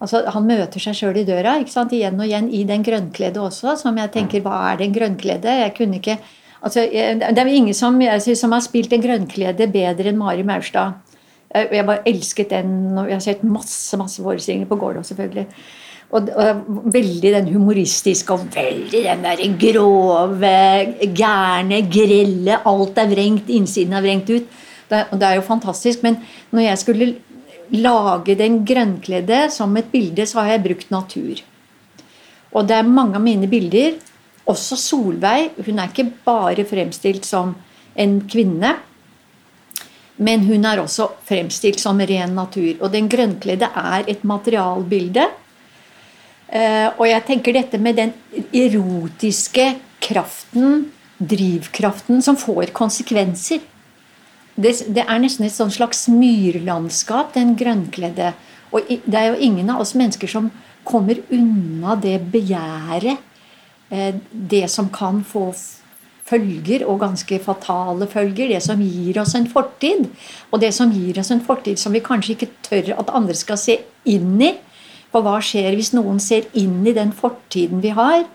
[0.01, 3.77] Altså, han møter seg sjøl i døra igjen og igjen i den grønnkledde også.
[3.77, 5.51] Som jeg tenker, hva er den grønnkledde?
[5.51, 6.19] Jeg kunne ikke
[6.63, 10.17] altså, jeg- Det er jo ingen som, synes, som har spilt en grønnkledde bedre enn
[10.17, 10.95] Mari Maurstad.
[11.53, 12.97] Jeg, jeg bare elsket den.
[12.97, 15.47] og Jeg har sett masse masse forestillinger på Gålå, selvfølgelig.
[16.09, 20.53] Og, og veldig den humoristiske og veldig den der grove,
[21.13, 22.61] gærne, grelle.
[22.65, 24.49] Alt er vrengt, innsiden er vrengt ut.
[24.89, 26.03] Det, og det er jo fantastisk.
[26.07, 26.17] Men
[26.51, 27.11] når jeg skulle
[27.77, 31.43] lage den grønnkledde som et bilde, så har jeg brukt natur.
[32.57, 33.99] Og det er mange av mine bilder,
[34.49, 37.53] også Solveig, hun er ikke bare fremstilt som
[37.99, 38.71] en kvinne,
[40.19, 42.73] men hun er også fremstilt som ren natur.
[42.81, 45.29] Og den grønnkledde er et materialbilde.
[46.49, 48.15] Eh, og jeg tenker dette med den
[48.57, 50.87] erotiske kraften,
[51.19, 53.61] drivkraften, som får konsekvenser.
[54.59, 58.33] Det, det er nesten et sånn slags myrlandskap, den grønnkledde.
[58.73, 60.51] Og det er jo ingen av oss mennesker som
[60.89, 63.21] kommer unna det begjæret.
[63.91, 65.51] Eh, det som kan få
[66.29, 68.53] følger, og ganske fatale følger.
[68.53, 70.09] Det som gir oss en fortid.
[70.53, 73.61] Og det som gir oss en fortid som vi kanskje ikke tør at andre skal
[73.61, 74.55] se inn i.
[75.13, 78.27] For hva skjer hvis noen ser inn i den fortiden vi har?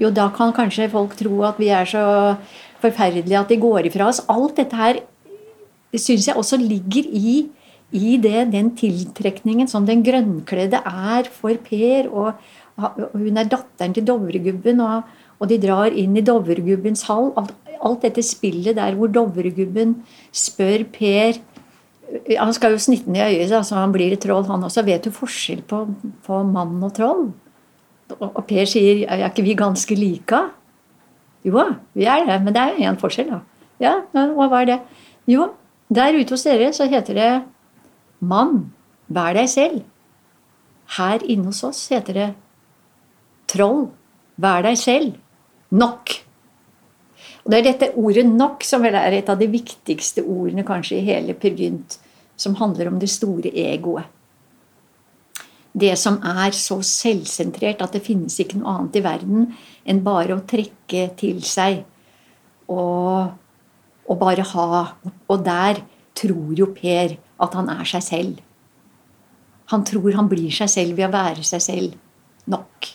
[0.00, 2.04] Jo, da kan kanskje folk tro at vi er så
[2.82, 4.22] forferdelige at de går ifra oss.
[4.32, 5.02] Alt dette her
[5.92, 7.34] syns jeg også ligger i,
[7.92, 12.08] i det, den tiltrekningen som den grønnkledde er for Per.
[12.08, 12.32] Og,
[13.12, 15.04] hun er datteren til Dovregubben, og,
[15.38, 17.30] og, de drar inn i Dovregubbens hall.
[17.82, 19.98] Alt dette spillet der hvor Dovregubben
[20.32, 21.36] spør Per
[22.38, 24.84] Han skal jo snitte den i øyet, så han blir et troll, han også.
[24.84, 25.86] Vet du forskjell på,
[26.26, 27.30] på mann og troll?
[28.18, 30.42] Og Per sier er ikke vi ganske like?
[31.46, 31.64] Jo,
[31.96, 33.40] vi er det, men det er jo én forskjell, da.
[33.82, 34.78] Ja, hva er det?
[35.30, 35.48] Jo,
[35.92, 37.30] der ute hos dere så heter det
[38.20, 38.70] mann,
[39.08, 39.82] vær deg selv.
[40.98, 42.28] Her inne hos oss heter det
[43.52, 43.88] troll,
[44.40, 45.16] vær deg selv.
[45.72, 46.14] Nok.
[47.44, 50.98] Og Det er dette ordet 'nok' som vel er et av de viktigste ordene kanskje
[50.98, 51.98] i hele Per Gynt,
[52.36, 54.04] som handler om det store egoet
[55.72, 59.46] det som er så selvsentrert at det finnes ikke noe annet i verden
[59.88, 61.82] enn bare å trekke til seg
[62.68, 63.32] og,
[64.06, 64.68] og bare ha
[65.32, 65.82] Og der
[66.14, 68.40] tror jo Per at han er seg selv.
[69.72, 71.94] Han tror han blir seg selv ved å være seg selv
[72.52, 72.90] nok.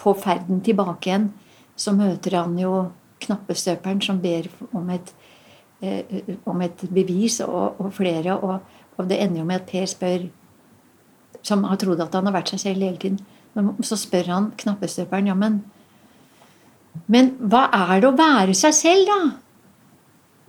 [0.00, 1.28] På ferden tilbake igjen
[1.76, 2.72] så møter han jo
[3.22, 5.12] knappestøperen som ber om et,
[5.82, 8.38] eh, om et bevis, og, og flere.
[8.38, 8.58] Og,
[8.96, 10.26] og det ender jo med at Per spør
[11.44, 13.20] som har trodd at han har vært seg selv hele tiden.
[13.84, 15.60] Så spør han knappestøperen ja, men,
[17.06, 19.18] men hva er det å være seg selv, da?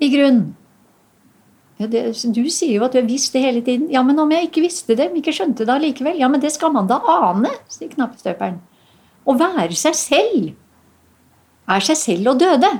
[0.01, 0.45] I grunn.
[1.79, 3.89] Ja, det, du sier jo at du har visst det hele tiden.
[3.91, 6.17] Ja, men om jeg ikke visste det, ikke skjønte det allikevel?
[6.21, 8.61] Ja, men det skal man da ane, sier knappestøperen.
[9.25, 10.53] Å være seg selv
[11.67, 12.71] er seg selv og døde.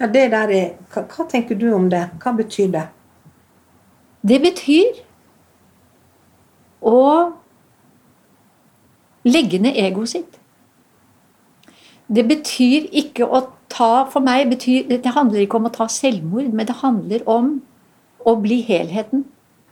[0.00, 2.06] Ja, det der er, hva, hva tenker du om det?
[2.22, 2.86] Hva betyr det?
[4.24, 5.02] Det betyr
[6.84, 7.02] å
[9.24, 10.40] legge ned egoet sitt.
[12.06, 16.52] Det betyr ikke å ta For meg betyr Det handler ikke om å ta selvmord,
[16.52, 17.56] men det handler om
[18.24, 19.24] å bli helheten.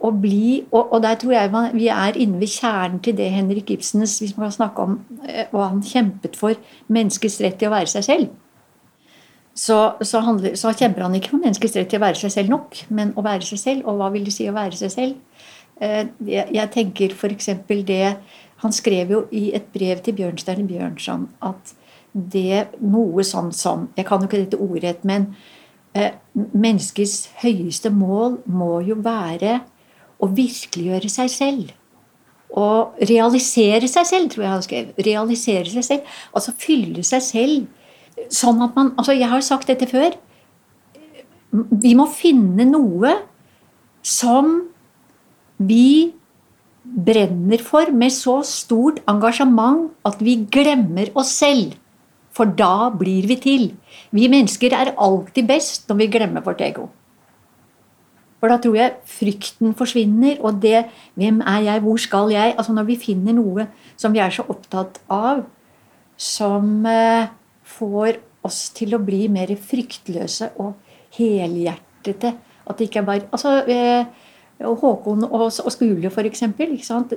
[0.03, 3.29] Å bli, og, og der tror jeg man, vi er inne ved kjernen til det
[3.31, 4.97] Henrik Ibsens hvis man kan snakke om,
[5.53, 6.59] hva han kjempet for
[6.91, 8.33] menneskets rett til å være seg selv.
[9.55, 12.55] Så, så, handler, så kjemper han ikke for menneskets rett til å være seg selv
[12.55, 13.85] nok, men å være seg selv.
[13.87, 15.45] Og hva vil det si å være seg selv?
[15.83, 17.51] Eh, jeg tenker f.eks.
[17.87, 18.17] det
[18.63, 21.75] Han skrev jo i et brev til Bjørnstein Bjørnson at
[22.13, 25.33] det noe sånn som Jeg kan jo ikke dette ordrett, men
[25.97, 29.61] eh, menneskets høyeste mål må jo være
[30.23, 31.71] å virkeliggjøre seg selv.
[32.53, 34.91] Og realisere seg selv, tror jeg han skrev.
[35.07, 36.19] Realisere seg selv.
[36.37, 37.71] Altså fylle seg selv
[38.33, 40.17] sånn at man Altså, jeg har sagt dette før.
[41.53, 43.17] Vi må finne noe
[44.03, 44.55] som
[45.63, 46.13] vi
[46.83, 51.77] brenner for med så stort engasjement at vi glemmer oss selv.
[52.33, 53.69] For da blir vi til.
[54.11, 56.89] Vi mennesker er alltid best når vi glemmer vårt ego.
[58.43, 61.81] For da tror jeg frykten forsvinner, og det 'Hvem er jeg?
[61.81, 65.45] Hvor skal jeg?' Altså Når vi finner noe som vi er så opptatt av,
[66.17, 67.29] som eh,
[67.63, 70.75] får oss til å bli mer fryktløse og
[71.19, 72.35] helhjertete
[72.67, 74.05] At det ikke er bare altså, eh,
[74.59, 76.43] Håkon og, og Skule, f.eks.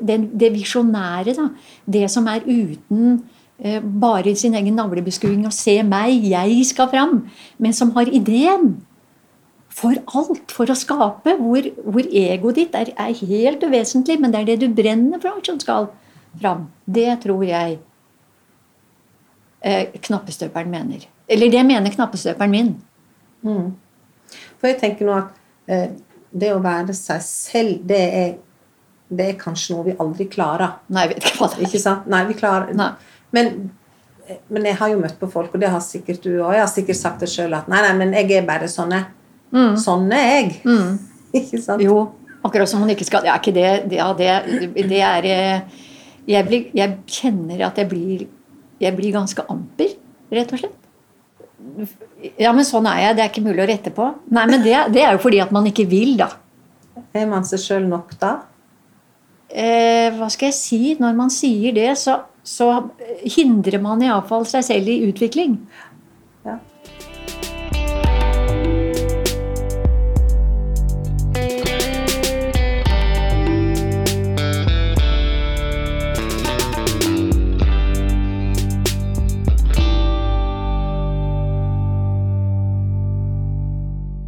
[0.01, 1.49] Det, det visjonære.
[1.85, 3.23] Det som er uten
[3.59, 8.75] eh, bare sin egen navlebeskuing og 'se meg, jeg skal fram', men som har ideen
[9.75, 14.41] for alt, for å skape, hvor, hvor egoet ditt er, er, helt uvesentlig, men det
[14.41, 15.89] er det du brenner for som skal
[16.39, 16.69] fram.
[16.85, 17.79] Det tror jeg
[19.65, 21.07] eh, knappestøperen mener.
[21.27, 22.71] Eller det mener knappestøperen min.
[23.43, 23.73] Mm.
[24.61, 25.35] For jeg tenker nå at
[25.71, 25.89] eh,
[26.35, 28.31] det å være seg selv, det er,
[29.11, 30.79] det er kanskje noe vi aldri klarer.
[30.87, 31.67] Nei, jeg vet ikke hva det er.
[31.67, 32.07] Ikke sant?
[32.11, 32.93] Nei, vi klarer nei.
[33.35, 33.51] Men,
[34.47, 36.55] men, jeg har jo møtt på folk, og det har sikkert du òg.
[36.55, 38.95] Jeg har sikkert sagt det sjøl at nei, nei, men jeg er bare sånn.
[39.55, 39.75] Mm.
[39.79, 40.53] Sånn er jeg.
[40.67, 40.95] Mm.
[41.39, 41.83] ikke sant?
[41.83, 41.99] Jo.
[42.45, 44.29] Akkurat som man ikke skal Ja, ikke det Ja, det,
[44.75, 45.77] det er eh,
[46.29, 48.25] jeg, blir, jeg kjenner at jeg blir
[48.81, 49.95] Jeg blir ganske amper,
[50.35, 50.81] rett og slett.
[52.37, 53.15] Ja, men sånn er jeg.
[53.15, 54.09] Det er ikke mulig å rette på.
[54.35, 56.27] Nei, men det, det er jo fordi at man ikke vil, da.
[57.15, 58.33] Er man seg sjøl nok da?
[59.47, 60.79] Eh, hva skal jeg si?
[60.99, 62.69] Når man sier det, så, så
[63.37, 65.55] hindrer man iallfall seg selv i utvikling.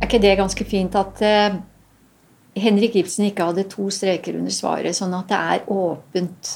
[0.08, 1.56] Er ikke det ganske fint at uh,
[2.56, 6.52] Henrik Ibsen ikke hadde to streker under svaret, sånn at det er åpent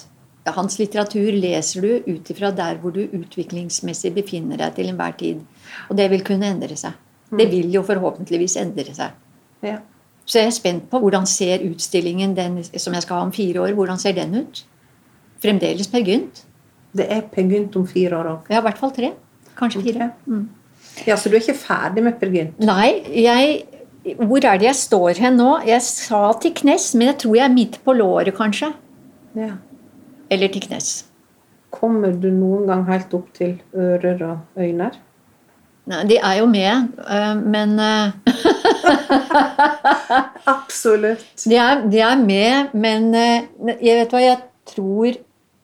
[0.55, 5.41] hans litteratur leser du ut ifra der hvor du utviklingsmessig befinner deg til enhver tid.
[5.89, 6.95] Og det vil kunne endre seg.
[7.27, 9.19] Det vil jo forhåpentligvis endre seg.
[9.67, 9.81] Ja.
[10.23, 13.65] Så jeg er spent på hvordan ser utstillingen den, som jeg skal ha om fire
[13.67, 14.63] år, hvordan ser den ut?
[15.43, 16.45] Fremdeles Per Gynt.
[16.95, 18.49] Det er Per Gynt om fire år òg.
[18.55, 19.11] Ja, i hvert fall tre.
[19.59, 20.13] Kanskje fire.
[20.23, 20.47] Mm.
[21.07, 22.59] Ja, så du er ikke ferdig med Peer Gynt?
[22.61, 23.63] Nei, jeg
[24.17, 25.59] Hvor er det jeg står hen nå?
[25.67, 28.71] Jeg sa til knes, men jeg tror jeg er midt på låret, kanskje.
[29.37, 29.51] Ja.
[30.31, 31.05] Eller til knes.
[31.71, 34.89] Kommer du noen gang helt opp til ører og øyne?
[35.91, 38.09] Nei, de er jo med, øh, men øh,
[40.55, 41.45] Absolutt.
[41.45, 43.41] de, er, de er med, men øh,
[43.81, 44.37] jeg vet hva, jeg
[44.75, 45.11] tror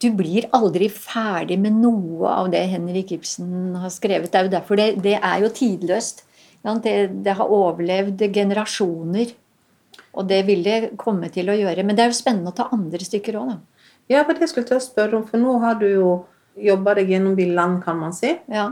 [0.01, 4.29] du blir aldri ferdig med noe av det Henrik Ibsen har skrevet.
[4.31, 6.23] Det er jo derfor det, det er jo tidløst.
[6.83, 9.31] Det, det har overlevd generasjoner.
[10.17, 11.83] Og det vil det komme til å gjøre.
[11.85, 13.57] Men det er jo spennende å ta andre stykker òg, da.
[14.11, 16.11] Ja, for det skulle jeg til å spørre om, for nå har du jo
[16.63, 18.31] jobba deg gjennom Villand, kan man si.
[18.51, 18.69] Ja.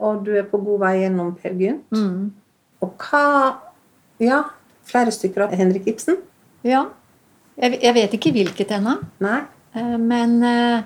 [0.00, 1.86] Og du er på god vei gjennom Per Gynt.
[1.94, 2.30] Mm.
[2.84, 3.24] Og hva
[4.20, 4.42] Ja,
[4.84, 6.18] flere stykker av Henrik Ibsen?
[6.66, 6.86] ja.
[7.60, 8.94] Jeg, jeg vet ikke hvilket ennå.
[9.20, 9.42] Nei?
[9.74, 10.82] Eh, Men eh,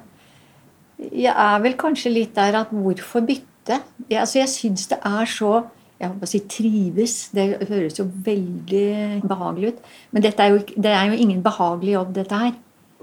[1.10, 3.80] jeg er vel kanskje litt der at hvorfor bytte?
[4.08, 5.54] Jeg, altså jeg syns det er så
[6.00, 7.16] jeg på å si trives.
[7.34, 9.82] Det høres jo veldig behagelig ut.
[10.12, 12.54] Men er jo, det er jo ingen behagelig jobb, dette her.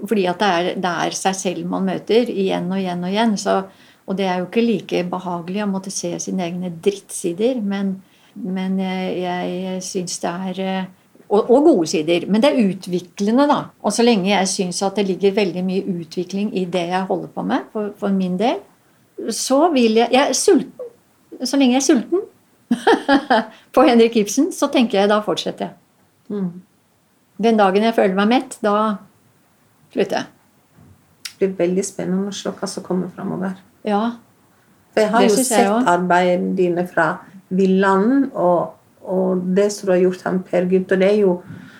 [0.02, 3.36] Fordi at det er, det er seg selv man møter igjen og igjen og igjen.
[3.40, 3.58] Så,
[4.06, 7.62] og det er jo ikke like behagelig å måtte se sine egne drittsider.
[7.64, 7.96] Men,
[8.34, 10.90] men jeg, jeg syns det er eh,
[11.32, 12.26] og, og gode sider.
[12.28, 13.58] Men det er utviklende, da.
[13.82, 17.30] Og så lenge jeg syns at det ligger veldig mye utvikling i det jeg holder
[17.32, 18.60] på med, for, for min del,
[19.32, 20.90] så vil jeg Jeg er sulten.
[21.44, 22.20] Så lenge jeg er sulten
[23.74, 25.74] på Henrik Ibsen, så tenker jeg da fortsetter jeg.
[26.28, 26.62] Mm.
[27.42, 28.76] Den dagen jeg føler meg mett, da
[29.92, 30.26] slutter jeg.
[31.24, 33.56] Det blir veldig spennende å se hva som kommer framover.
[33.88, 34.02] Ja.
[34.92, 37.08] For jeg har jo sett arbeidene dine fra
[37.52, 40.92] Villand og, og det som du har gjort med Per Gynt.
[40.92, 41.36] Og det er, jo,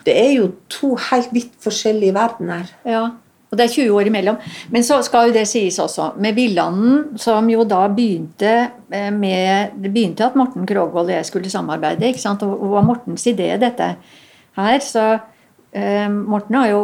[0.06, 2.70] det er jo to helt vidt forskjellige verdener.
[2.88, 3.08] Ja,
[3.52, 4.36] og det er 20 år imellom.
[4.72, 6.14] Men så skal jo det sies også.
[6.24, 8.52] Med Villanden, som jo da begynte
[8.88, 12.06] eh, med Det begynte at Morten Krogvold og jeg skulle samarbeide.
[12.06, 12.42] ikke sant?
[12.42, 13.94] Og det var Mortens idé, dette
[14.56, 14.78] her.
[14.80, 15.04] Så
[15.72, 16.82] eh, Morten har jo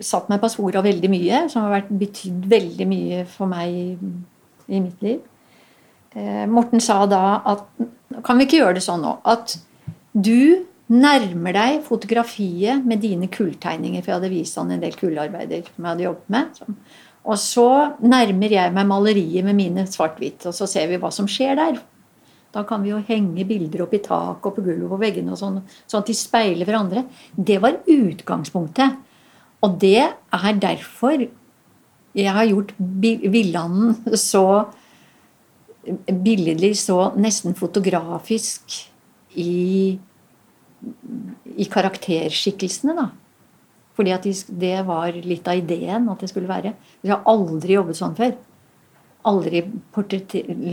[0.00, 3.98] satt meg på sporet veldig mye, som har vært betydd veldig mye for meg
[4.72, 5.20] i mitt liv.
[6.16, 7.66] Eh, Morten sa da at
[8.24, 9.18] Kan vi ikke gjøre det sånn nå?
[9.28, 9.58] At
[10.16, 14.00] du nærmer deg fotografiet med dine kulltegninger.
[14.00, 16.62] For jeg hadde vist han en del kullarbeider som jeg hadde jobbet med.
[17.26, 17.66] Og så
[18.06, 21.80] nærmer jeg meg maleriet med mine svart-hvitt, og så ser vi hva som skjer der.
[22.54, 25.40] Da kan vi jo henge bilder opp i taket og på gulvet og veggene, og
[25.40, 27.02] sånn, sånn at de speiler hverandre.
[27.34, 28.96] Det var utgangspunktet.
[29.66, 31.26] Og det er derfor
[32.16, 34.46] jeg har gjort Villanden så
[36.06, 38.76] billedlig, så nesten fotografisk
[39.36, 39.96] i,
[41.56, 43.08] i karakterskikkelsene, da.
[43.96, 46.74] Fordi at de, det var litt av ideen at det skulle være.
[47.00, 48.34] Jeg har aldri jobbet sånn før.
[49.26, 49.64] Aldri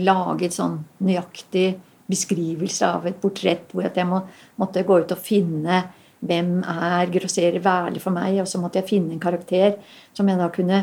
[0.04, 1.68] laget sånn nøyaktig
[2.10, 4.20] beskrivelse av et portrett hvor jeg må,
[4.60, 5.86] måtte gå ut og finne
[6.24, 9.78] hvem er grosserer værlig for meg, og så måtte jeg finne en karakter
[10.16, 10.82] som jeg da kunne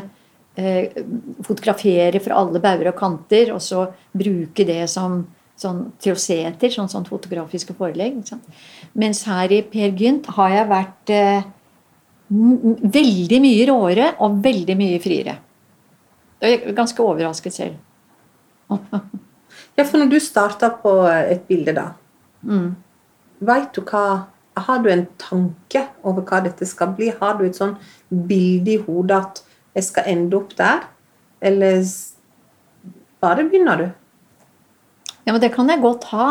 [0.56, 5.22] fotografere fra alle bauger og kanter, og så bruke det som
[5.62, 8.20] sånn, til å se etter, sånn, sånn fotografiske forelegg.
[8.98, 11.42] Mens her i Per Gynt har jeg vært eh,
[12.32, 15.38] veldig mye råere og veldig mye friere.
[16.42, 17.76] Jeg er ganske overrasket selv.
[19.76, 21.92] Ja, for når du starter på et bilde, da,
[22.44, 22.74] Mm.
[23.40, 27.08] vet du hva Har du en tanke over hva dette skal bli?
[27.20, 27.76] Har du et sånn
[28.10, 29.38] bilde i hodet at
[29.74, 30.86] jeg skal ende opp der?
[31.40, 31.82] Eller
[33.22, 33.90] bare begynner du?
[35.26, 36.28] Ja, men det kan jeg godt ha.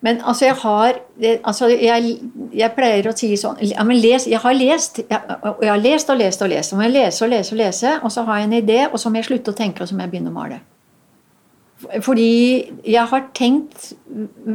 [0.00, 0.98] Men altså, jeg har
[1.44, 2.16] altså, jeg,
[2.54, 5.80] jeg pleier å si sånn ja, men les, Jeg har lest jeg, og jeg har
[5.82, 6.74] lest og lest og lest.
[6.76, 9.10] Og jeg lese og lese og lese, og så har jeg en idé, og så
[9.10, 10.60] må jeg slutte å tenke, og så må jeg begynne å male.
[12.04, 12.30] Fordi
[12.88, 13.90] jeg har tenkt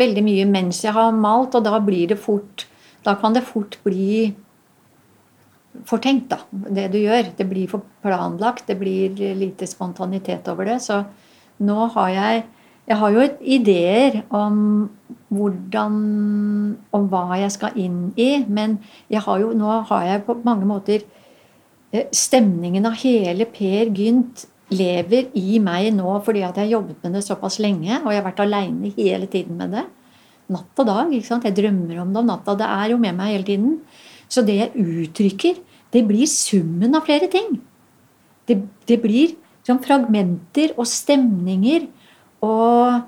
[0.01, 2.67] veldig mye mens jeg har malt, og da blir det fort
[3.05, 4.31] Da kan det fort bli
[5.87, 7.31] fortenkt, da, det du gjør.
[7.37, 10.81] Det blir for planlagt, det blir lite spontanitet over det.
[10.83, 11.03] Så
[11.61, 12.43] nå har jeg
[12.89, 14.89] Jeg har jo ideer om
[15.29, 20.35] hvordan Om hva jeg skal inn i, men jeg har jo, nå har jeg på
[20.43, 21.03] mange måter
[21.93, 27.03] eh, Stemningen av hele Per Gynt lever i meg nå fordi at jeg har jobbet
[27.03, 29.85] med det såpass lenge, og jeg har vært aleine hele tiden med det.
[30.51, 31.11] Natt og dag.
[31.11, 31.45] ikke sant?
[31.47, 32.55] Jeg drømmer om det om natta.
[32.59, 33.77] Det er jo med meg hele tiden.
[34.31, 35.59] Så det jeg uttrykker,
[35.91, 37.59] det blir summen av flere ting.
[38.47, 38.57] det,
[38.87, 39.35] det blir
[39.67, 41.87] som fragmenter og stemninger.
[42.41, 43.01] Og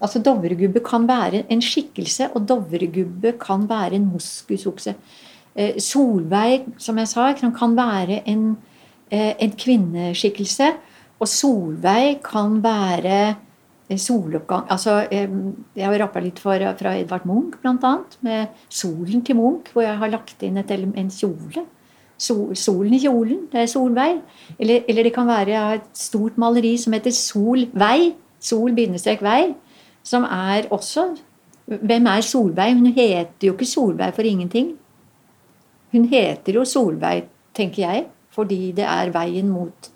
[0.00, 4.96] altså Dovregubbe kan være en skikkelse, og Dovregubbe kan være en moskusokse.
[5.56, 8.56] Eh, Solveig, som jeg sa, kan være en,
[9.10, 10.72] eh, en kvinneskikkelse.
[11.20, 13.36] Og Solveig kan være
[13.94, 17.92] soloppgang altså, Jeg har rappa litt for, fra Edvard Munch, bl.a.
[18.26, 21.64] Med 'Solen til Munch', hvor jeg har lagt inn et, en kjole.
[22.18, 24.20] Sol, 'Solen i kjolen', det er Solveig.
[24.58, 28.14] Eller, eller det kan være Jeg har et stort maleri som heter 'Solvei'.
[28.40, 29.54] Sol-vei.
[30.02, 31.16] Som er også
[31.66, 32.74] Hvem er Solveig?
[32.74, 34.76] Hun heter jo ikke Solveig for ingenting.
[35.92, 37.24] Hun heter jo Solveig,
[37.54, 39.90] tenker jeg, fordi det er veien mot,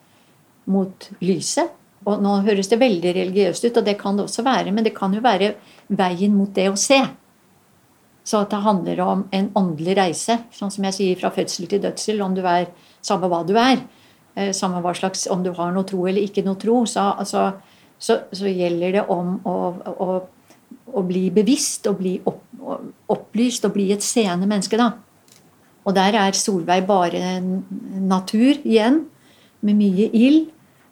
[0.66, 1.70] mot lyset.
[2.08, 4.94] Og nå høres det veldig religiøst ut, og det kan det også være, men det
[4.96, 5.52] kan jo være
[5.92, 7.00] veien mot det å se.
[8.24, 11.82] Så at det handler om en åndelig reise, sånn som jeg sier fra fødsel til
[11.82, 12.70] dødsel, om du er
[13.04, 13.82] samme hva du er.
[14.36, 17.50] Eh, samme hva slags, om du har noe tro eller ikke noe tro, så, altså,
[17.98, 19.56] så, så gjelder det om å,
[19.90, 20.08] å,
[20.94, 22.44] å bli bevisst og bli opp,
[23.10, 24.92] opplyst og bli et seende menneske, da.
[25.88, 29.04] Og der er Solveig bare natur igjen,
[29.60, 30.48] med mye ild.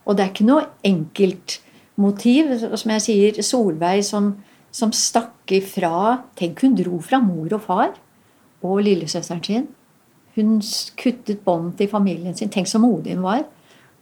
[0.09, 2.55] Og det er ikke noe enkeltmotiv.
[2.81, 4.33] Som jeg sier, Solveig som,
[4.73, 7.93] som stakk ifra Tenk, hun dro fra mor og far
[8.65, 9.69] og lillesøsteren sin.
[10.39, 10.59] Hun
[10.99, 12.51] kuttet bånd til familien sin.
[12.51, 13.45] Tenk så modig hun var.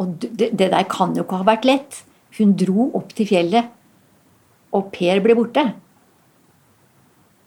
[0.00, 2.02] Og det, det, der kan jo ikke ha vært lett.
[2.36, 3.72] Hun dro opp til fjellet,
[4.76, 5.64] og Per ble borte.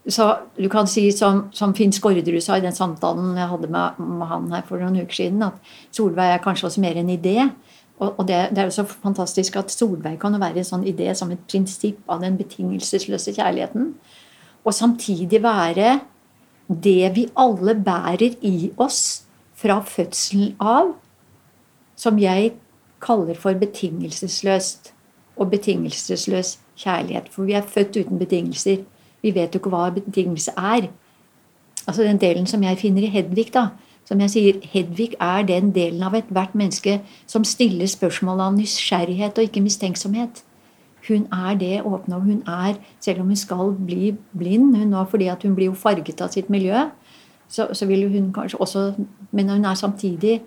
[0.10, 0.26] Så
[0.58, 4.26] du kan si som, som Finn Skårderud sa i den samtalen jeg hadde med, med,
[4.32, 5.60] han her for noen uker siden, at
[5.94, 7.36] Solveig er kanskje også mer en idé.
[8.00, 11.32] Og, det, det, er jo så fantastisk at Solveig kan være en sånn idé som
[11.36, 13.90] et prinsipp av den betingelsesløse kjærligheten.
[14.64, 15.98] Og samtidig være
[16.70, 19.26] det vi alle bærer i oss
[19.60, 20.94] fra fødselen av,
[22.00, 22.54] som jeg
[23.04, 24.94] kaller for betingelsesløst
[25.36, 27.28] og betingelsesløs kjærlighet.
[27.34, 28.86] For vi er født uten betingelser.
[29.22, 30.88] Vi vet jo ikke hva betingelse er.
[31.88, 33.68] Altså Den delen som jeg finner i Hedvig, da,
[34.10, 36.96] som jeg sier, Hedvig er den delen av ethvert menneske
[37.30, 40.42] som stiller spørsmål av nysgjerrighet og ikke mistenksomhet.
[41.06, 45.04] Hun er det åpne, og hun er, selv om hun skal bli blind hun nå,
[45.12, 46.88] fordi hun blir jo farget av sitt miljø,
[47.50, 48.94] så, så vil hun kanskje også
[49.32, 50.42] Men hun er samtidig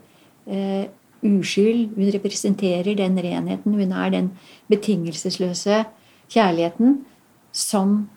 [0.46, 0.86] eh,
[1.22, 1.94] uskyld.
[1.94, 3.74] Hun representerer den renheten.
[3.74, 4.30] Hun er den
[4.68, 5.84] betingelsesløse
[6.30, 7.04] kjærligheten
[7.52, 8.08] som,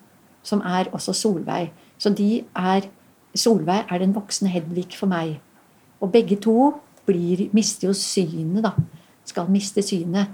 [0.43, 1.71] som er også Solveig.
[1.97, 2.89] Så de er
[3.35, 5.39] Solveig er den voksne Hedvig for meg.
[6.01, 6.73] Og begge to
[7.05, 8.71] blir, mister jo synet, da.
[9.25, 10.27] Skal miste synet.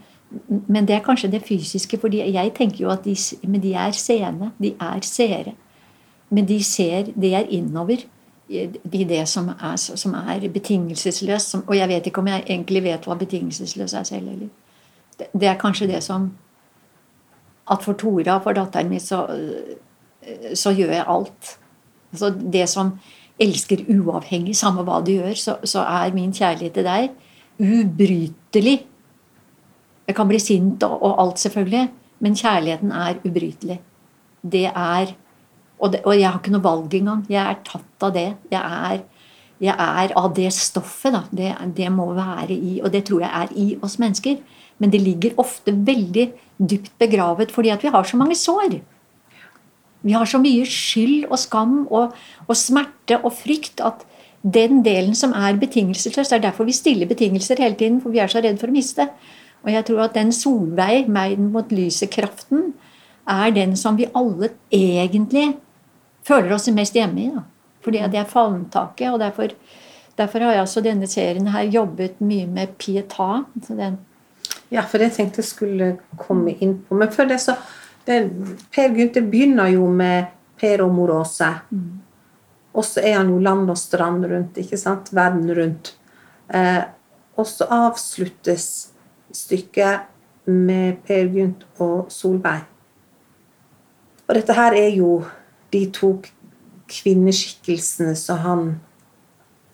[0.47, 3.16] Men det er kanskje det fysiske, fordi jeg tenker jo at de,
[3.62, 4.52] de er seende.
[4.62, 5.54] De er seere.
[6.30, 8.06] Men de ser Det er innover
[8.49, 11.56] i det som er, som er betingelsesløst.
[11.68, 14.47] og jeg vet ikke om jeg egentlig vet hva betingelsesløs er selv heller.
[15.20, 16.32] Det, det er kanskje det som
[17.72, 19.28] At for Tora, for datteren min, så,
[20.54, 21.60] så gjør jeg alt.
[22.12, 22.93] Altså det som
[23.41, 27.12] elsker uavhengig, samme hva du gjør, så, så er min kjærlighet til deg
[27.62, 28.78] ubrytelig.
[30.07, 31.88] Jeg kan bli sint og, og alt, selvfølgelig,
[32.22, 33.80] men kjærligheten er ubrytelig.
[34.41, 35.14] Det er
[35.82, 37.24] og, det, og, jeg har ikke noe valg engang.
[37.30, 38.28] Jeg er tatt av det.
[38.51, 38.99] Jeg er,
[39.66, 41.16] jeg er av det stoffet.
[41.16, 41.24] Da.
[41.34, 41.47] Det,
[41.78, 44.38] det, må være i Og det tror jeg er i oss mennesker.
[44.78, 46.28] Men det ligger ofte veldig
[46.62, 48.78] dypt begravet fordi at vi har så mange sår.
[50.02, 52.16] Vi har så mye skyld og skam og,
[52.47, 54.06] og smerte og frykt at
[54.41, 58.20] den delen som er betingelsesløs Det er derfor vi stiller betingelser hele tiden, for vi
[58.20, 59.06] er så redd for å miste.
[59.62, 62.72] Og jeg tror at den Solveig, meiden mot lyset-kraften,
[63.30, 65.52] er den som vi alle egentlig
[66.26, 67.30] føler oss mest hjemme i.
[67.36, 67.43] Da.
[67.86, 69.12] Fordi det er favntaket.
[69.12, 69.54] Og derfor,
[70.18, 73.43] derfor, har jeg altså denne serien her jobbet mye med pieta.
[74.72, 76.97] ja, for det tenkte jeg skulle komme inn på.
[76.97, 77.56] Men før det så
[78.06, 78.20] det,
[78.74, 80.32] Per Gunther begynner jo med
[80.62, 81.49] Per og mor Åse.
[81.72, 81.99] Mm.
[82.72, 85.12] Og så er han jo land og strand rundt, ikke sant?
[85.16, 85.93] Verden rundt.
[86.54, 86.84] Eh,
[87.39, 88.68] og så avsluttes
[89.34, 90.08] stykket
[90.52, 92.64] med Per Gynt og Solveig.
[94.28, 95.18] Og dette her er jo
[95.74, 96.14] de to
[96.91, 98.64] kvinneskikkelsene som han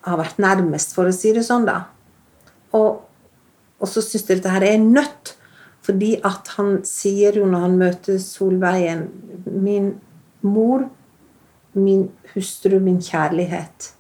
[0.08, 1.84] har vært nærmest, for å si det sånn, da.
[2.78, 3.04] Og,
[3.78, 5.37] og så syns jeg dette her er nødt
[5.88, 9.06] fordi at han sier jo når han møter Solveien
[9.48, 9.94] Min
[10.44, 10.84] mor,
[11.78, 13.94] min hustru, min kjærlighet.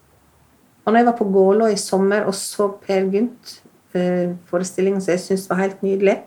[0.83, 3.61] Og når jeg var på Gålå i sommer og så Per Gynt,
[3.95, 6.17] eh, som jeg syntes var helt nydelig,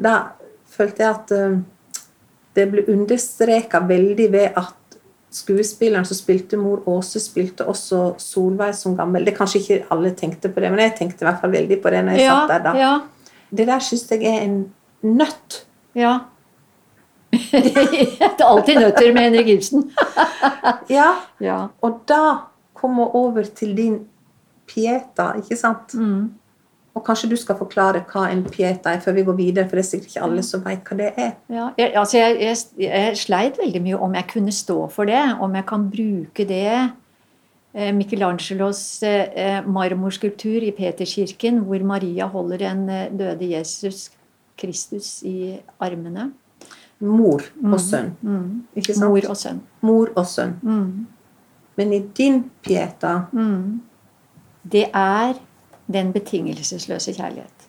[0.00, 0.14] da
[0.70, 1.58] følte jeg at eh,
[2.56, 4.76] det ble understreka veldig ved at
[5.30, 9.24] skuespilleren som spilte mor Åse, spilte også Solveig som gammel.
[9.24, 11.92] Det Kanskje ikke alle tenkte på det, men jeg tenkte i hvert fall veldig på
[11.94, 12.72] det når jeg Ja, satt der da.
[12.78, 12.92] ja,
[13.50, 14.60] Det der syns jeg er en
[15.02, 15.64] nøtt.
[15.94, 16.18] ja.
[17.30, 19.90] det er alltid nøtter med Henrik Ibsen.
[20.90, 21.66] Ja, Ja.
[21.80, 23.98] Og da komme over til din
[24.66, 25.94] pieta, ikke sant?
[25.94, 26.30] Mm.
[26.94, 29.84] Og kanskje du skal forklare hva en pieta er, før vi går videre, for det
[29.84, 31.30] er sikkert ikke alle som vet hva det er.
[31.48, 35.22] Ja, jeg, altså jeg, jeg, jeg sleit veldig mye om jeg kunne stå for det,
[35.40, 36.90] om jeg kan bruke det.
[37.74, 44.10] Eh, Michelangelos eh, marmorskulptur i Peterskirken, hvor Maria holder en eh, døde Jesus
[44.58, 46.32] Kristus i armene.
[47.00, 48.10] Mor og sønn.
[48.20, 48.64] Mm.
[48.76, 49.06] Ikke sant?
[49.08, 49.60] Mor og sønn.
[49.86, 50.56] Mor og sønn.
[50.62, 51.06] Mm.
[51.78, 53.80] Men i din pieta Mm.
[54.70, 55.34] Det er
[55.92, 57.68] den betingelsesløse kjærlighet.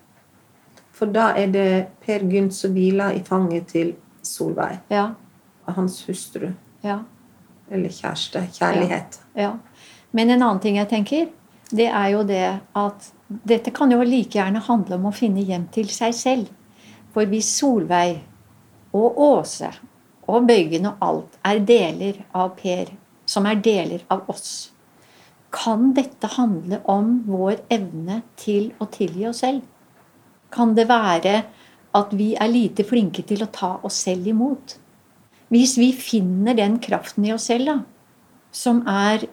[0.91, 3.93] For da er det Per Gynt som hviler i fanget til
[4.23, 5.07] Solveig, Ja,
[5.67, 6.49] hans hustru.
[6.83, 6.99] ja.
[7.71, 8.49] Eller kjæreste.
[8.53, 9.19] Kjærlighet.
[9.35, 9.53] Ja.
[10.11, 11.29] Men en annen ting jeg tenker,
[11.71, 13.11] det er jo det at
[13.47, 16.49] dette kan jo like gjerne handle om å finne hjem til seg selv.
[17.15, 18.19] For hvis Solveig
[18.95, 19.71] og Åse
[20.31, 22.91] og Bøygen og alt er deler av Per,
[23.27, 24.71] som er deler av oss,
[25.51, 29.63] kan dette handle om vår evne til å tilgi oss selv?
[30.51, 31.41] Kan det være
[31.95, 34.77] at vi er lite flinke til å ta oss selv imot?
[35.51, 37.77] Hvis vi finner den kraften i oss selv, da,
[38.55, 39.27] som er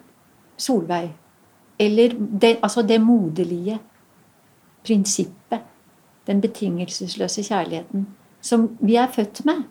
[0.59, 1.12] Solveig,
[1.78, 3.78] eller det, altså det moderlige
[4.86, 5.64] prinsippet,
[6.26, 8.06] den betingelsesløse kjærligheten,
[8.44, 9.62] som vi er født med,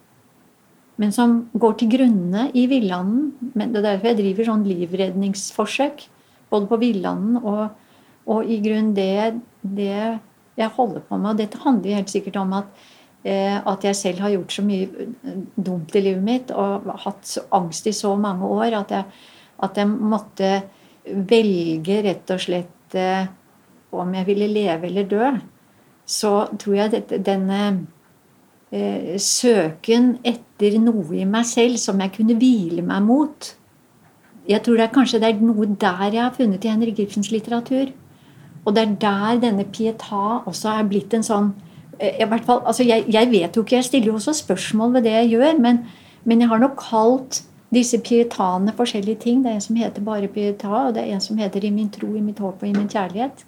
[0.97, 3.33] men som går til grunne i villanden.
[3.53, 6.07] Det er derfor jeg driver sånn livredningsforsøk,
[6.49, 7.67] både på villanden og,
[8.25, 9.93] og i grunn det, det
[10.57, 11.35] jeg holder på med.
[11.35, 12.88] Og dette handler jo helt sikkert om at
[13.27, 16.51] eh, at jeg selv har gjort så mye eh, dumt i livet mitt.
[16.51, 19.05] Og hatt angst i så mange år at jeg,
[19.67, 20.51] at jeg måtte
[21.30, 23.28] velge rett og slett eh,
[23.95, 25.30] om jeg ville leve eller dø.
[26.08, 27.62] Så tror jeg dette, denne
[28.72, 33.53] eh, søken etter noe i meg selv som jeg kunne hvile meg mot
[34.47, 37.34] Jeg tror det er kanskje det er noe der jeg har funnet i Henrik Ibsens
[37.34, 37.91] litteratur.
[38.64, 41.51] Og det er der denne pieta også er blitt en sånn
[41.99, 44.95] eh, i hvert fall, altså jeg, jeg vet jo ikke, jeg stiller jo også spørsmål
[44.95, 45.84] ved det jeg gjør, men,
[46.24, 47.41] men jeg har nok kalt
[47.74, 49.43] disse pietane forskjellige ting.
[49.43, 51.89] Det er en som heter bare pieta, og det er en som heter I min
[51.89, 53.45] tro, i mitt håp og i min kjærlighet.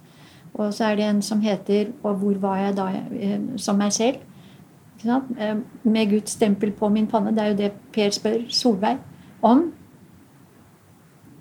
[0.54, 2.88] Og så er det en som heter Og hvor var jeg da
[3.20, 4.16] eh, som meg selv?
[5.06, 7.32] Eh, Med Guds stempel på min panne.
[7.32, 8.98] Det er jo det Per spør Solveig
[9.42, 9.74] om.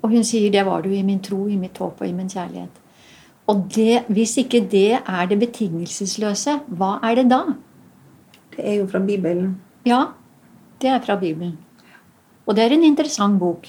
[0.02, 2.26] Og hun sier 'det var du i min tro, i mitt håp og i min
[2.26, 2.78] kjærlighet'.
[3.46, 7.40] Og det, hvis ikke det er det betingelsesløse, hva er det da?
[8.56, 9.60] Det er jo fra Bibelen.
[9.86, 10.04] Ja,
[10.82, 11.58] det er fra Bibelen.
[12.48, 13.68] Og det er en interessant bok.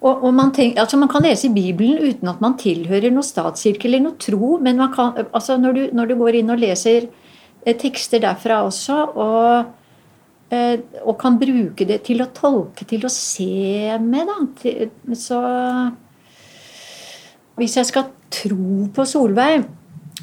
[0.00, 3.26] Og, og man, tenk, altså man kan lese i Bibelen uten at man tilhører noen
[3.26, 7.04] statskirke eller noe tro, men kan, altså når, du, når du går inn og leser
[7.66, 9.74] eh, tekster derfra også, og,
[10.56, 15.42] eh, og kan bruke det til å tolke, til å se med, da, så
[17.60, 19.66] Hvis jeg skal tro på Solveig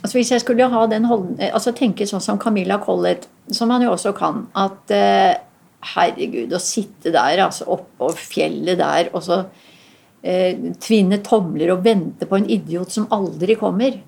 [0.02, 1.06] altså Hvis jeg skulle holden,
[1.52, 5.38] altså tenke sånn som Camilla Collett, som man jo også kan, at eh,
[5.94, 9.42] herregud, å sitte der altså oppå fjellet der og så
[10.22, 14.00] eh, tvinne tomler og vente på en idiot som aldri kommer,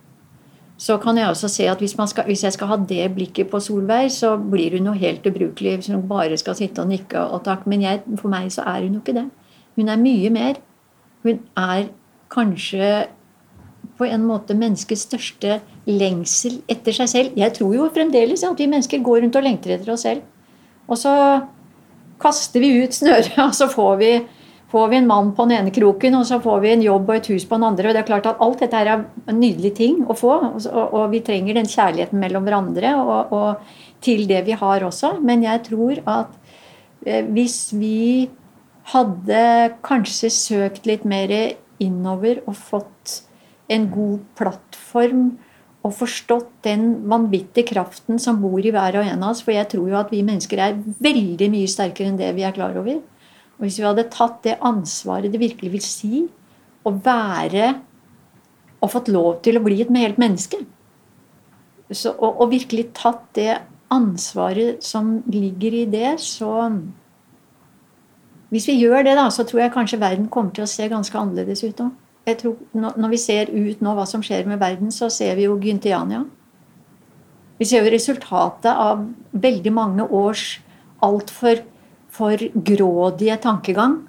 [0.79, 3.59] så kan jeg også se at hvis, skal, hvis jeg skal ha det blikket på
[3.59, 7.43] Solveig, så blir hun noe helt ubrukelig hvis hun bare skal sitte og nikke og
[7.43, 7.67] takke.
[7.67, 9.25] Men jeg, for meg så er hun jo ikke det.
[9.75, 10.61] Hun er mye mer.
[11.27, 11.89] Hun er
[12.31, 13.09] kanskje
[13.99, 15.59] på en måte menneskets største
[15.89, 17.39] lengsel etter seg selv.
[17.39, 20.23] Jeg tror jo fremdeles at vi mennesker går rundt og lengter etter oss selv.
[20.87, 21.11] Og så
[22.21, 24.11] kaster vi ut snøret, og så får vi,
[24.71, 27.15] får vi en mann på den ene kroken, og så får vi en jobb og
[27.17, 27.89] et hus på den andre.
[27.89, 31.05] og det er klart at Alt dette her er nydelig ting å få, og, og
[31.13, 35.17] vi trenger den kjærligheten mellom hverandre og, og til det vi har også.
[35.23, 36.35] Men jeg tror at
[37.05, 38.29] eh, hvis vi
[38.89, 39.41] hadde
[39.85, 41.33] kanskje søkt litt mer
[41.79, 43.19] innover og fått
[43.69, 45.27] en god plattform
[45.79, 49.43] og forstått den vanvittige kraften som bor i hver og en av oss.
[49.45, 52.55] For jeg tror jo at vi mennesker er veldig mye sterkere enn det vi er
[52.55, 52.99] klar over.
[53.59, 56.25] Og hvis vi hadde tatt det ansvaret det virkelig vil si
[56.87, 57.73] å være
[58.79, 60.61] og fått lov til å bli et helt menneske,
[61.89, 63.57] så, og, og virkelig tatt det
[63.91, 66.71] ansvaret som ligger i det, så
[68.49, 71.17] Hvis vi gjør det, da, så tror jeg kanskje verden kommer til å se ganske
[71.17, 71.91] annerledes ut òg
[72.29, 75.47] jeg tror, Når vi ser ut nå hva som skjer med verden, så ser vi
[75.47, 76.23] jo Gyntiania.
[77.59, 80.61] Vi ser jo resultatet av veldig mange års
[81.03, 81.63] altfor
[82.09, 83.99] for grådige tankegang.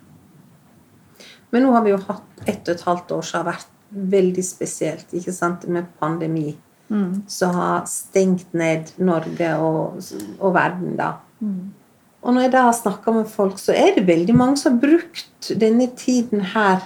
[1.51, 4.45] Men nå har vi jo hatt ett og et halvt år som har vært veldig
[4.47, 6.55] spesielt, ikke sant, med pandemi.
[6.91, 7.23] Mm.
[7.31, 10.01] Som har stengt ned Norge og,
[10.39, 11.17] og verden, da.
[11.43, 11.73] Mm.
[12.21, 14.83] Og når jeg da har snakka med folk, så er det veldig mange som har
[14.83, 16.83] brukt denne tiden her,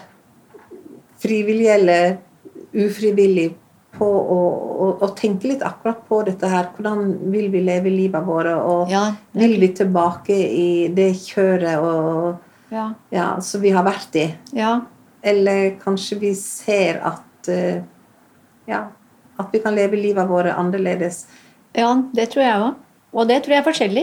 [1.24, 2.16] frivillig eller
[2.74, 3.50] ufrivillig,
[3.94, 4.38] på å,
[4.84, 6.66] å, å tenke litt akkurat på dette her.
[6.74, 8.50] Hvordan vil vi leve livet vårt?
[8.58, 9.04] Og Ja,
[9.38, 14.26] vil vi tilbake i det kjøret og ja, ja, som vi har vært i?
[14.58, 14.80] ja.
[15.24, 17.78] Eller kanskje vi ser at eh,
[18.68, 18.82] ja,
[19.40, 21.22] at vi kan leve livet vårt annerledes.
[21.72, 22.74] Ja, det tror jeg òg.
[23.14, 24.02] Og det tror jeg er forskjellig.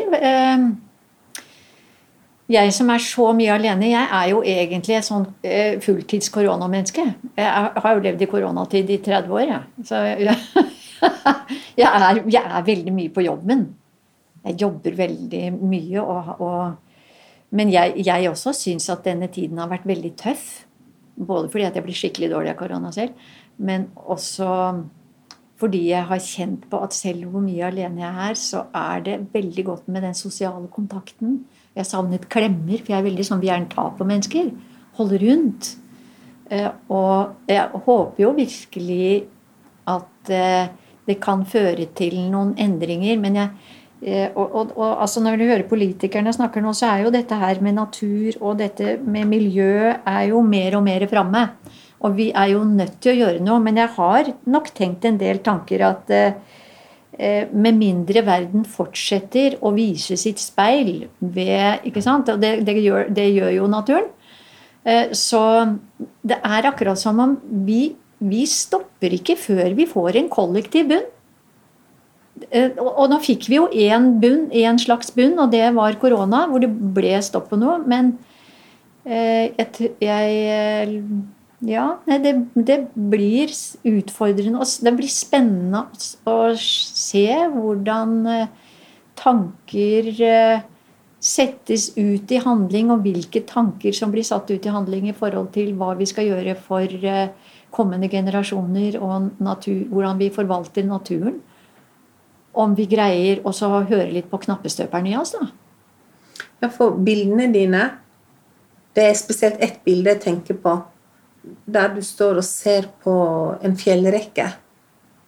[2.52, 7.06] Jeg som er så mye alene, jeg er jo egentlig et sånn uh, fulltids koronamenneske.
[7.38, 9.86] Jeg har jo levd i koronatid i 30 år, jeg.
[9.88, 10.36] Så jeg,
[11.82, 13.70] jeg, er, jeg er veldig mye på jobben.
[14.48, 16.02] Jeg jobber veldig mye.
[16.04, 16.98] Og, og,
[17.56, 20.50] men jeg, jeg også syns at denne tiden har vært veldig tøff.
[21.16, 23.16] Både fordi at jeg blir skikkelig dårlig av korona selv,
[23.62, 24.48] men også
[25.62, 29.18] fordi jeg har kjent på at selv hvor mye alene jeg er, så er det
[29.34, 31.44] veldig godt med den sosiale kontakten.
[31.78, 34.50] Jeg savnet klemmer, for jeg er veldig sånn vi er en ta-på-mennesker.
[34.98, 35.76] Holde rundt.
[36.52, 39.24] Eh, Og jeg håper jo virkelig
[39.88, 40.72] at eh,
[41.08, 43.16] det kan føre til noen endringer.
[43.24, 43.50] Men jeg,
[44.04, 47.40] eh, og, og, og altså når du hører politikerne snakker nå, så er jo dette
[47.40, 51.48] her med natur og dette med miljø er jo mer og mer framme.
[52.02, 53.62] Og vi er jo nødt til å gjøre noe.
[53.64, 56.34] Men jeg har nok tenkt en del tanker at eh,
[57.54, 62.30] med mindre verden fortsetter å vise sitt speil ved ikke sant?
[62.34, 64.08] Og det, det, gjør, det gjør jo naturen.
[64.84, 65.42] Eh, Så
[66.26, 67.36] det er akkurat som om
[67.68, 71.06] vi, vi stopper ikke før vi får en kollektiv bunn.
[72.50, 76.48] Eh, Og nå fikk vi jo én bunn, én slags bunn, og det var korona,
[76.50, 77.78] hvor det ble stopp på noe.
[77.86, 78.16] Men
[79.06, 80.98] eh, jeg, jeg eh,
[81.62, 83.52] Ja, det, det blir
[83.86, 84.60] utfordrende.
[84.60, 85.84] og Det blir spennende
[86.26, 88.48] å se hvordan eh,
[89.20, 90.64] tanker eh,
[91.22, 95.52] settes ut i handling, og hvilke tanker som blir satt ut i handling i forhold
[95.54, 97.30] til hva vi skal gjøre for eh,
[97.72, 101.38] kommende generasjoner, og natur, hvordan vi forvalter naturen.
[102.58, 105.52] Om vi greier også å høre litt på knappestøperen i oss, da.
[106.62, 107.90] Ja, for bildene dine
[108.92, 110.74] Det er spesielt ett bilde jeg tenker på,
[111.66, 113.14] der du står og ser på
[113.64, 114.48] en fjellrekke.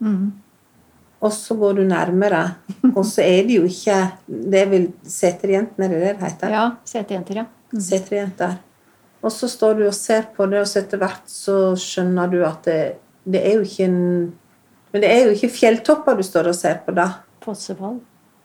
[0.03, 0.31] Mm.
[1.23, 2.43] Og så går du nærmere,
[2.97, 3.95] og så er det jo ikke
[4.27, 6.51] Det er vel seterjentene, er det det heter?
[6.51, 7.45] Ja, Seterjenter, ja.
[7.79, 8.57] Seterjenter.
[9.23, 12.41] Og så står du og ser på det, og så etter hvert så skjønner du
[12.43, 12.79] at det,
[13.23, 13.99] det er jo ikke en
[14.93, 17.07] Men det er jo ikke fjelltopper du står og ser på, da.
[17.41, 17.95] Fossefall.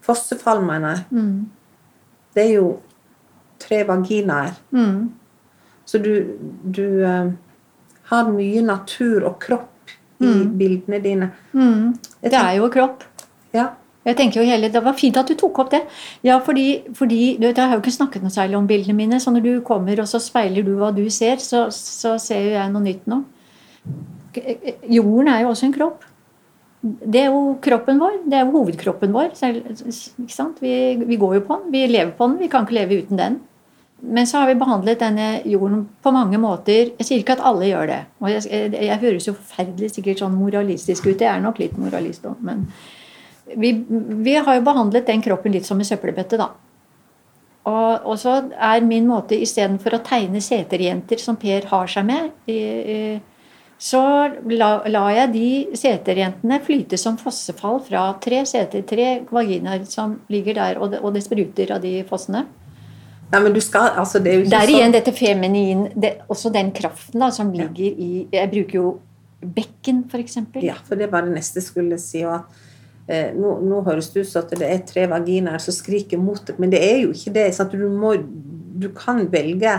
[0.00, 1.02] Fossefall, mener jeg.
[1.10, 1.50] Mm.
[2.32, 2.70] Det er jo
[3.60, 4.54] tre vaginaer.
[4.70, 5.10] Mm.
[5.84, 6.14] Så du,
[6.64, 7.28] du eh,
[8.10, 10.56] har mye natur og kropp i Mm.
[10.58, 11.30] bildene dine.
[11.54, 11.92] Mm.
[12.22, 13.04] Det er jo kropp.
[13.54, 13.68] Ja.
[14.04, 15.82] Jeg tenker jo hele, Det var fint at du tok opp det.
[16.24, 19.20] Ja, fordi, fordi du vet, Jeg har jo ikke snakket noe særlig om bildene mine.
[19.20, 22.50] Så når du kommer og så speiler du hva du ser, så, så ser jo
[22.56, 23.22] jeg noe nytt nå.
[24.88, 26.04] Jorden er jo også en kropp.
[26.82, 28.18] Det er jo kroppen vår.
[28.30, 29.32] Det er jo hovedkroppen vår.
[29.34, 30.60] Ikke sant?
[30.62, 30.72] Vi,
[31.04, 31.72] vi går jo på den.
[31.74, 32.38] Vi lever på den.
[32.38, 33.40] Vi kan ikke leve uten den.
[34.00, 36.92] Men så har vi behandlet denne jorden på mange måter.
[37.00, 37.98] Jeg sier ikke at alle gjør det.
[38.22, 41.18] Og jeg, jeg, jeg høres jo forferdelig sikkert sånn moralistisk ut.
[41.18, 42.68] Jeg er nok litt moralist òg, men
[43.56, 43.72] vi,
[44.22, 46.52] vi har jo behandlet den kroppen litt som en søppelbøtte, da.
[47.68, 52.30] Og, og så er min måte istedenfor å tegne seterjenter som Per har seg med,
[52.48, 53.00] i, i,
[53.78, 54.00] så
[54.50, 60.58] la, la jeg de seterjentene flyte som fossefall fra tre seter, tre vaginaer som ligger
[60.58, 62.46] der, og det, og det spruter av de fossene.
[63.32, 65.82] Nei, men du skal altså Det er jo ikke Det er sånn igjen dette feminin,
[66.00, 68.86] det, også den kraften da, som ligger i Jeg bruker jo
[69.42, 70.38] bekken, f.eks.
[70.64, 72.24] Ja, for det var det neste skulle si.
[72.26, 72.56] Og at,
[73.06, 76.40] eh, nå, nå høres det ut som at det er tre vaginaer som skriker mot
[76.48, 77.44] deg, men det er jo ikke det.
[77.54, 77.70] Sant?
[77.78, 79.76] Du, må, du kan velge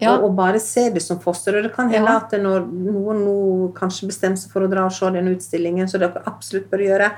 [0.00, 0.16] Ja.
[0.18, 1.56] å, å bare se det som foster.
[1.56, 2.18] Og det kan hende Ja.
[2.20, 5.98] at når noen nå kanskje bestemmer seg for å dra og se den utstillingen, så
[6.00, 7.10] dere absolutt bør gjøre,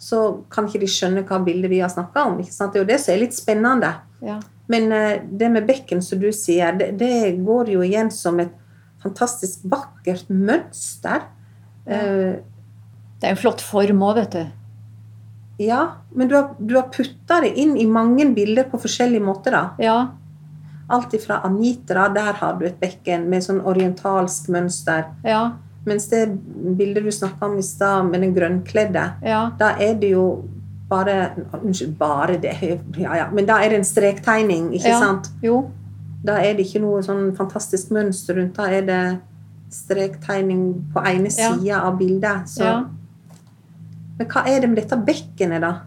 [0.00, 0.22] så
[0.52, 2.38] kan ikke de skjønne hva bildet vi har snakka om.
[2.40, 3.94] Det er jo det som er litt spennende.
[4.24, 4.38] Ja.
[4.70, 8.52] Men eh, det med bekken, som du sier, det, det går jo igjen som et
[9.02, 11.24] fantastisk vakkert mønster.
[11.88, 12.00] Ja.
[13.20, 14.44] Det er en flott form òg, vet du.
[15.60, 15.80] ja,
[16.16, 19.52] men du har, du har putta det inn i mange bilder på forskjellige måter.
[19.52, 19.64] da.
[19.82, 19.96] Ja.
[20.90, 25.04] Alt ifra Anitra, der har du et bekken med sånn orientalsk mønster.
[25.24, 25.42] Ja.
[25.86, 26.22] Mens det
[26.78, 29.50] bildet du snakka om i stad, med den grønnkledde, Ja.
[29.58, 30.44] da er det jo
[30.90, 31.16] bare
[31.60, 32.56] Unnskyld, bare det.
[32.98, 33.26] Ja, ja.
[33.32, 34.98] Men da er det en strektegning, ikke Ja.
[35.00, 35.30] sant?
[35.42, 35.70] Jo.
[36.24, 38.54] Da er det ikke noe sånn fantastisk mønster rundt.
[38.58, 39.20] Da er det
[39.70, 41.52] strektegning på ene Ja.
[41.54, 42.48] sida av bildet.
[42.48, 42.64] Så.
[42.64, 42.84] Ja.
[44.18, 45.80] Men hva er det med dette bekkenet, da?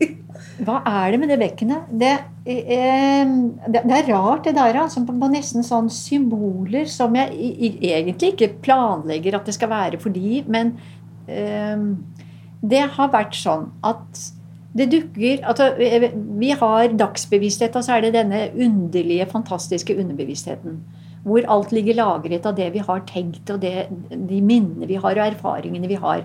[0.62, 1.88] Hva er det med det bekkenet?
[1.98, 2.12] Det,
[2.46, 3.24] eh,
[3.68, 4.78] det, det er rart, det der.
[4.84, 9.54] Altså, på, på nesten sånn symboler som jeg i, i, egentlig ikke planlegger at det
[9.54, 10.76] skal være for de, men
[11.26, 11.76] eh,
[12.62, 14.22] det har vært sånn at
[14.72, 20.78] det dukker altså, eh, Vi har dagsbevissthet, og så er det denne underlige, fantastiske underbevisstheten.
[21.26, 25.12] Hvor alt ligger lagret av det vi har tenkt, og det, de minnene vi har,
[25.12, 26.24] og erfaringene vi har.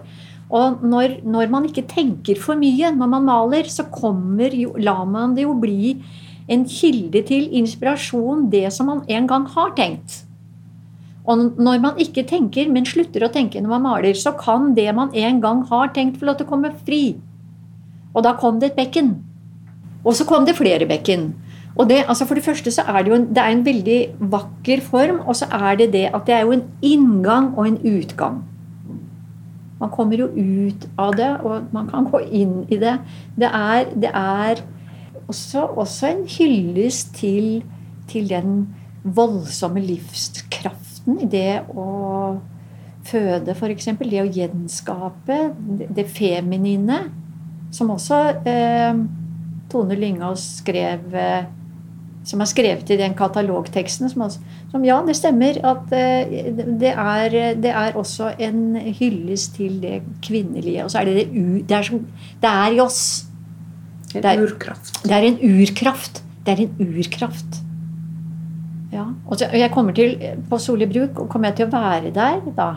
[0.49, 5.03] Og når, når man ikke tenker for mye når man maler, så kommer jo, lar
[5.05, 5.97] man det jo bli
[6.47, 10.23] en kilde til inspirasjon, det som man en gang har tenkt.
[11.27, 14.87] Og når man ikke tenker, men slutter å tenke når man maler, så kan det
[14.95, 17.01] man en gang har tenkt, få lov til å komme fri.
[18.15, 19.17] Og da kom det et bekken.
[20.07, 21.33] Og så kom det flere bekken.
[21.77, 23.97] Og det, altså For det første så er det jo en, det en veldig
[24.33, 27.77] vakker form, og så er det det at det er jo en inngang og en
[27.85, 28.39] utgang.
[29.77, 32.95] Man kommer jo ut av det, og man kan gå inn i det.
[33.37, 34.63] Det er, det er
[35.27, 37.61] også, også en hyllest til,
[38.09, 38.63] til den
[39.03, 39.83] voldsomme
[41.07, 42.39] livskraften i det å
[43.07, 43.85] føde, f.eks.
[43.99, 45.37] Det å gjenskape
[45.95, 47.09] det, feminine.
[47.71, 48.95] Som også eh,
[49.69, 51.45] Tone Lyngås skrev eh,
[52.27, 54.09] Som er skrevet i den katalogteksten.
[54.09, 54.39] Som, også,
[54.71, 60.01] som ja, det stemmer at eh, det, er, det er også en hyllest til det
[60.23, 60.83] kvinnelige.
[60.83, 61.61] Og så er det det u...
[61.67, 62.03] Det er, som,
[62.41, 63.01] det er i oss.
[64.15, 65.03] En Det er- urkraft.
[65.03, 66.23] Det er en urkraft.
[66.45, 67.61] Det er en urkraft.
[68.93, 69.05] Ja.
[69.27, 70.13] Og jeg kommer til
[70.49, 72.69] På Soli bruk og kommer jeg til å være der da.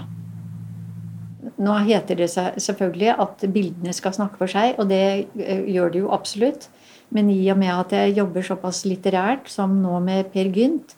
[1.61, 5.03] Nå heter det selvfølgelig at bildene skal snakke for seg, og det
[5.39, 6.69] eh, gjør det jo absolutt.
[7.13, 10.95] Men i og med at jeg jobber såpass litterært som nå med Per Gynt,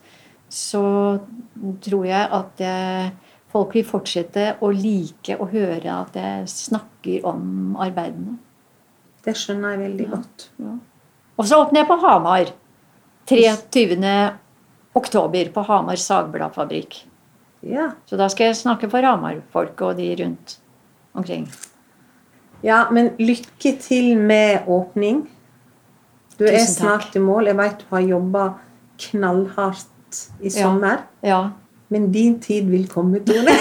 [0.53, 0.83] så
[1.83, 3.13] tror jeg at jeg,
[3.53, 8.37] folk vil fortsette å like å høre at jeg snakker om arbeidene.
[9.25, 10.11] Det skjønner jeg veldig Ja.
[10.17, 10.47] godt.
[11.39, 12.53] Og så åpner jeg på Hamar.
[13.27, 14.39] 23.
[14.99, 17.03] oktober på Hamar Sagbladfabrikk.
[17.63, 17.93] Ja.
[18.07, 20.57] Så da skal jeg snakke for Hamar-folk og de rundt
[21.15, 21.47] omkring.
[22.63, 25.27] ja, men lykke til med åpning.
[26.39, 27.51] Du er snart i mål.
[27.51, 28.45] Jeg vet du har jobba
[28.99, 31.05] knallhardt i sommer.
[31.23, 31.51] Ja.
[31.93, 33.53] Men din tid vil komme, Tone.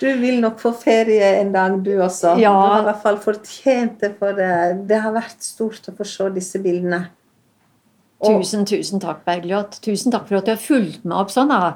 [0.00, 2.32] du vil nok få ferie en dag, du også.
[2.40, 2.54] Ja.
[2.54, 4.48] Du har i hvert fall fortjent det, for det,
[4.88, 7.02] det har vært stort å få se disse bildene.
[8.20, 9.80] Og- Tusen, tusen takk, Bergljot.
[9.84, 11.48] Tusen takk for at du har fulgt meg opp sånn.
[11.48, 11.74] da.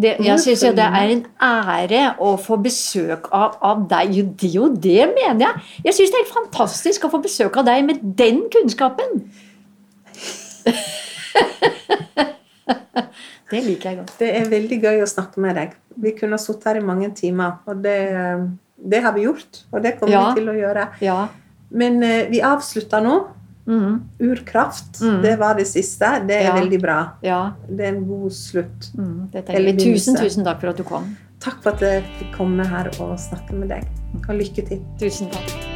[0.00, 4.14] Det, jeg syns jo det er en ære å få besøk av, av deg.
[4.16, 5.54] Jo, det, jo, det mener jeg.
[5.84, 9.26] Jeg syns det er helt fantastisk å få besøk av deg med den kunnskapen.
[13.50, 14.14] det liker jeg godt.
[14.20, 15.74] Det er veldig gøy å snakke med deg.
[16.00, 17.96] Vi kunne ha sittet her i mange timer, og det,
[18.80, 19.64] det har vi gjort.
[19.72, 20.24] Og det kommer Ja.
[20.30, 20.86] vi til å gjøre.
[21.02, 21.18] Ja.
[21.70, 23.16] Men eh, vi avslutter nå.
[23.70, 24.00] Mhm.
[24.20, 25.22] Urkraft, Mm.
[25.22, 26.10] det var det siste.
[26.26, 26.54] Det er Ja.
[26.60, 26.98] veldig bra.
[27.22, 27.50] ja.
[27.68, 28.90] Det er en god slutt.
[28.98, 29.30] Mm.
[29.78, 31.16] Tusen, tusen takk for at du kom.
[31.40, 33.86] Takk for at jeg fikk komme her og snakke med deg.
[34.28, 34.80] Og lykke til.
[35.00, 35.69] Tusen takk.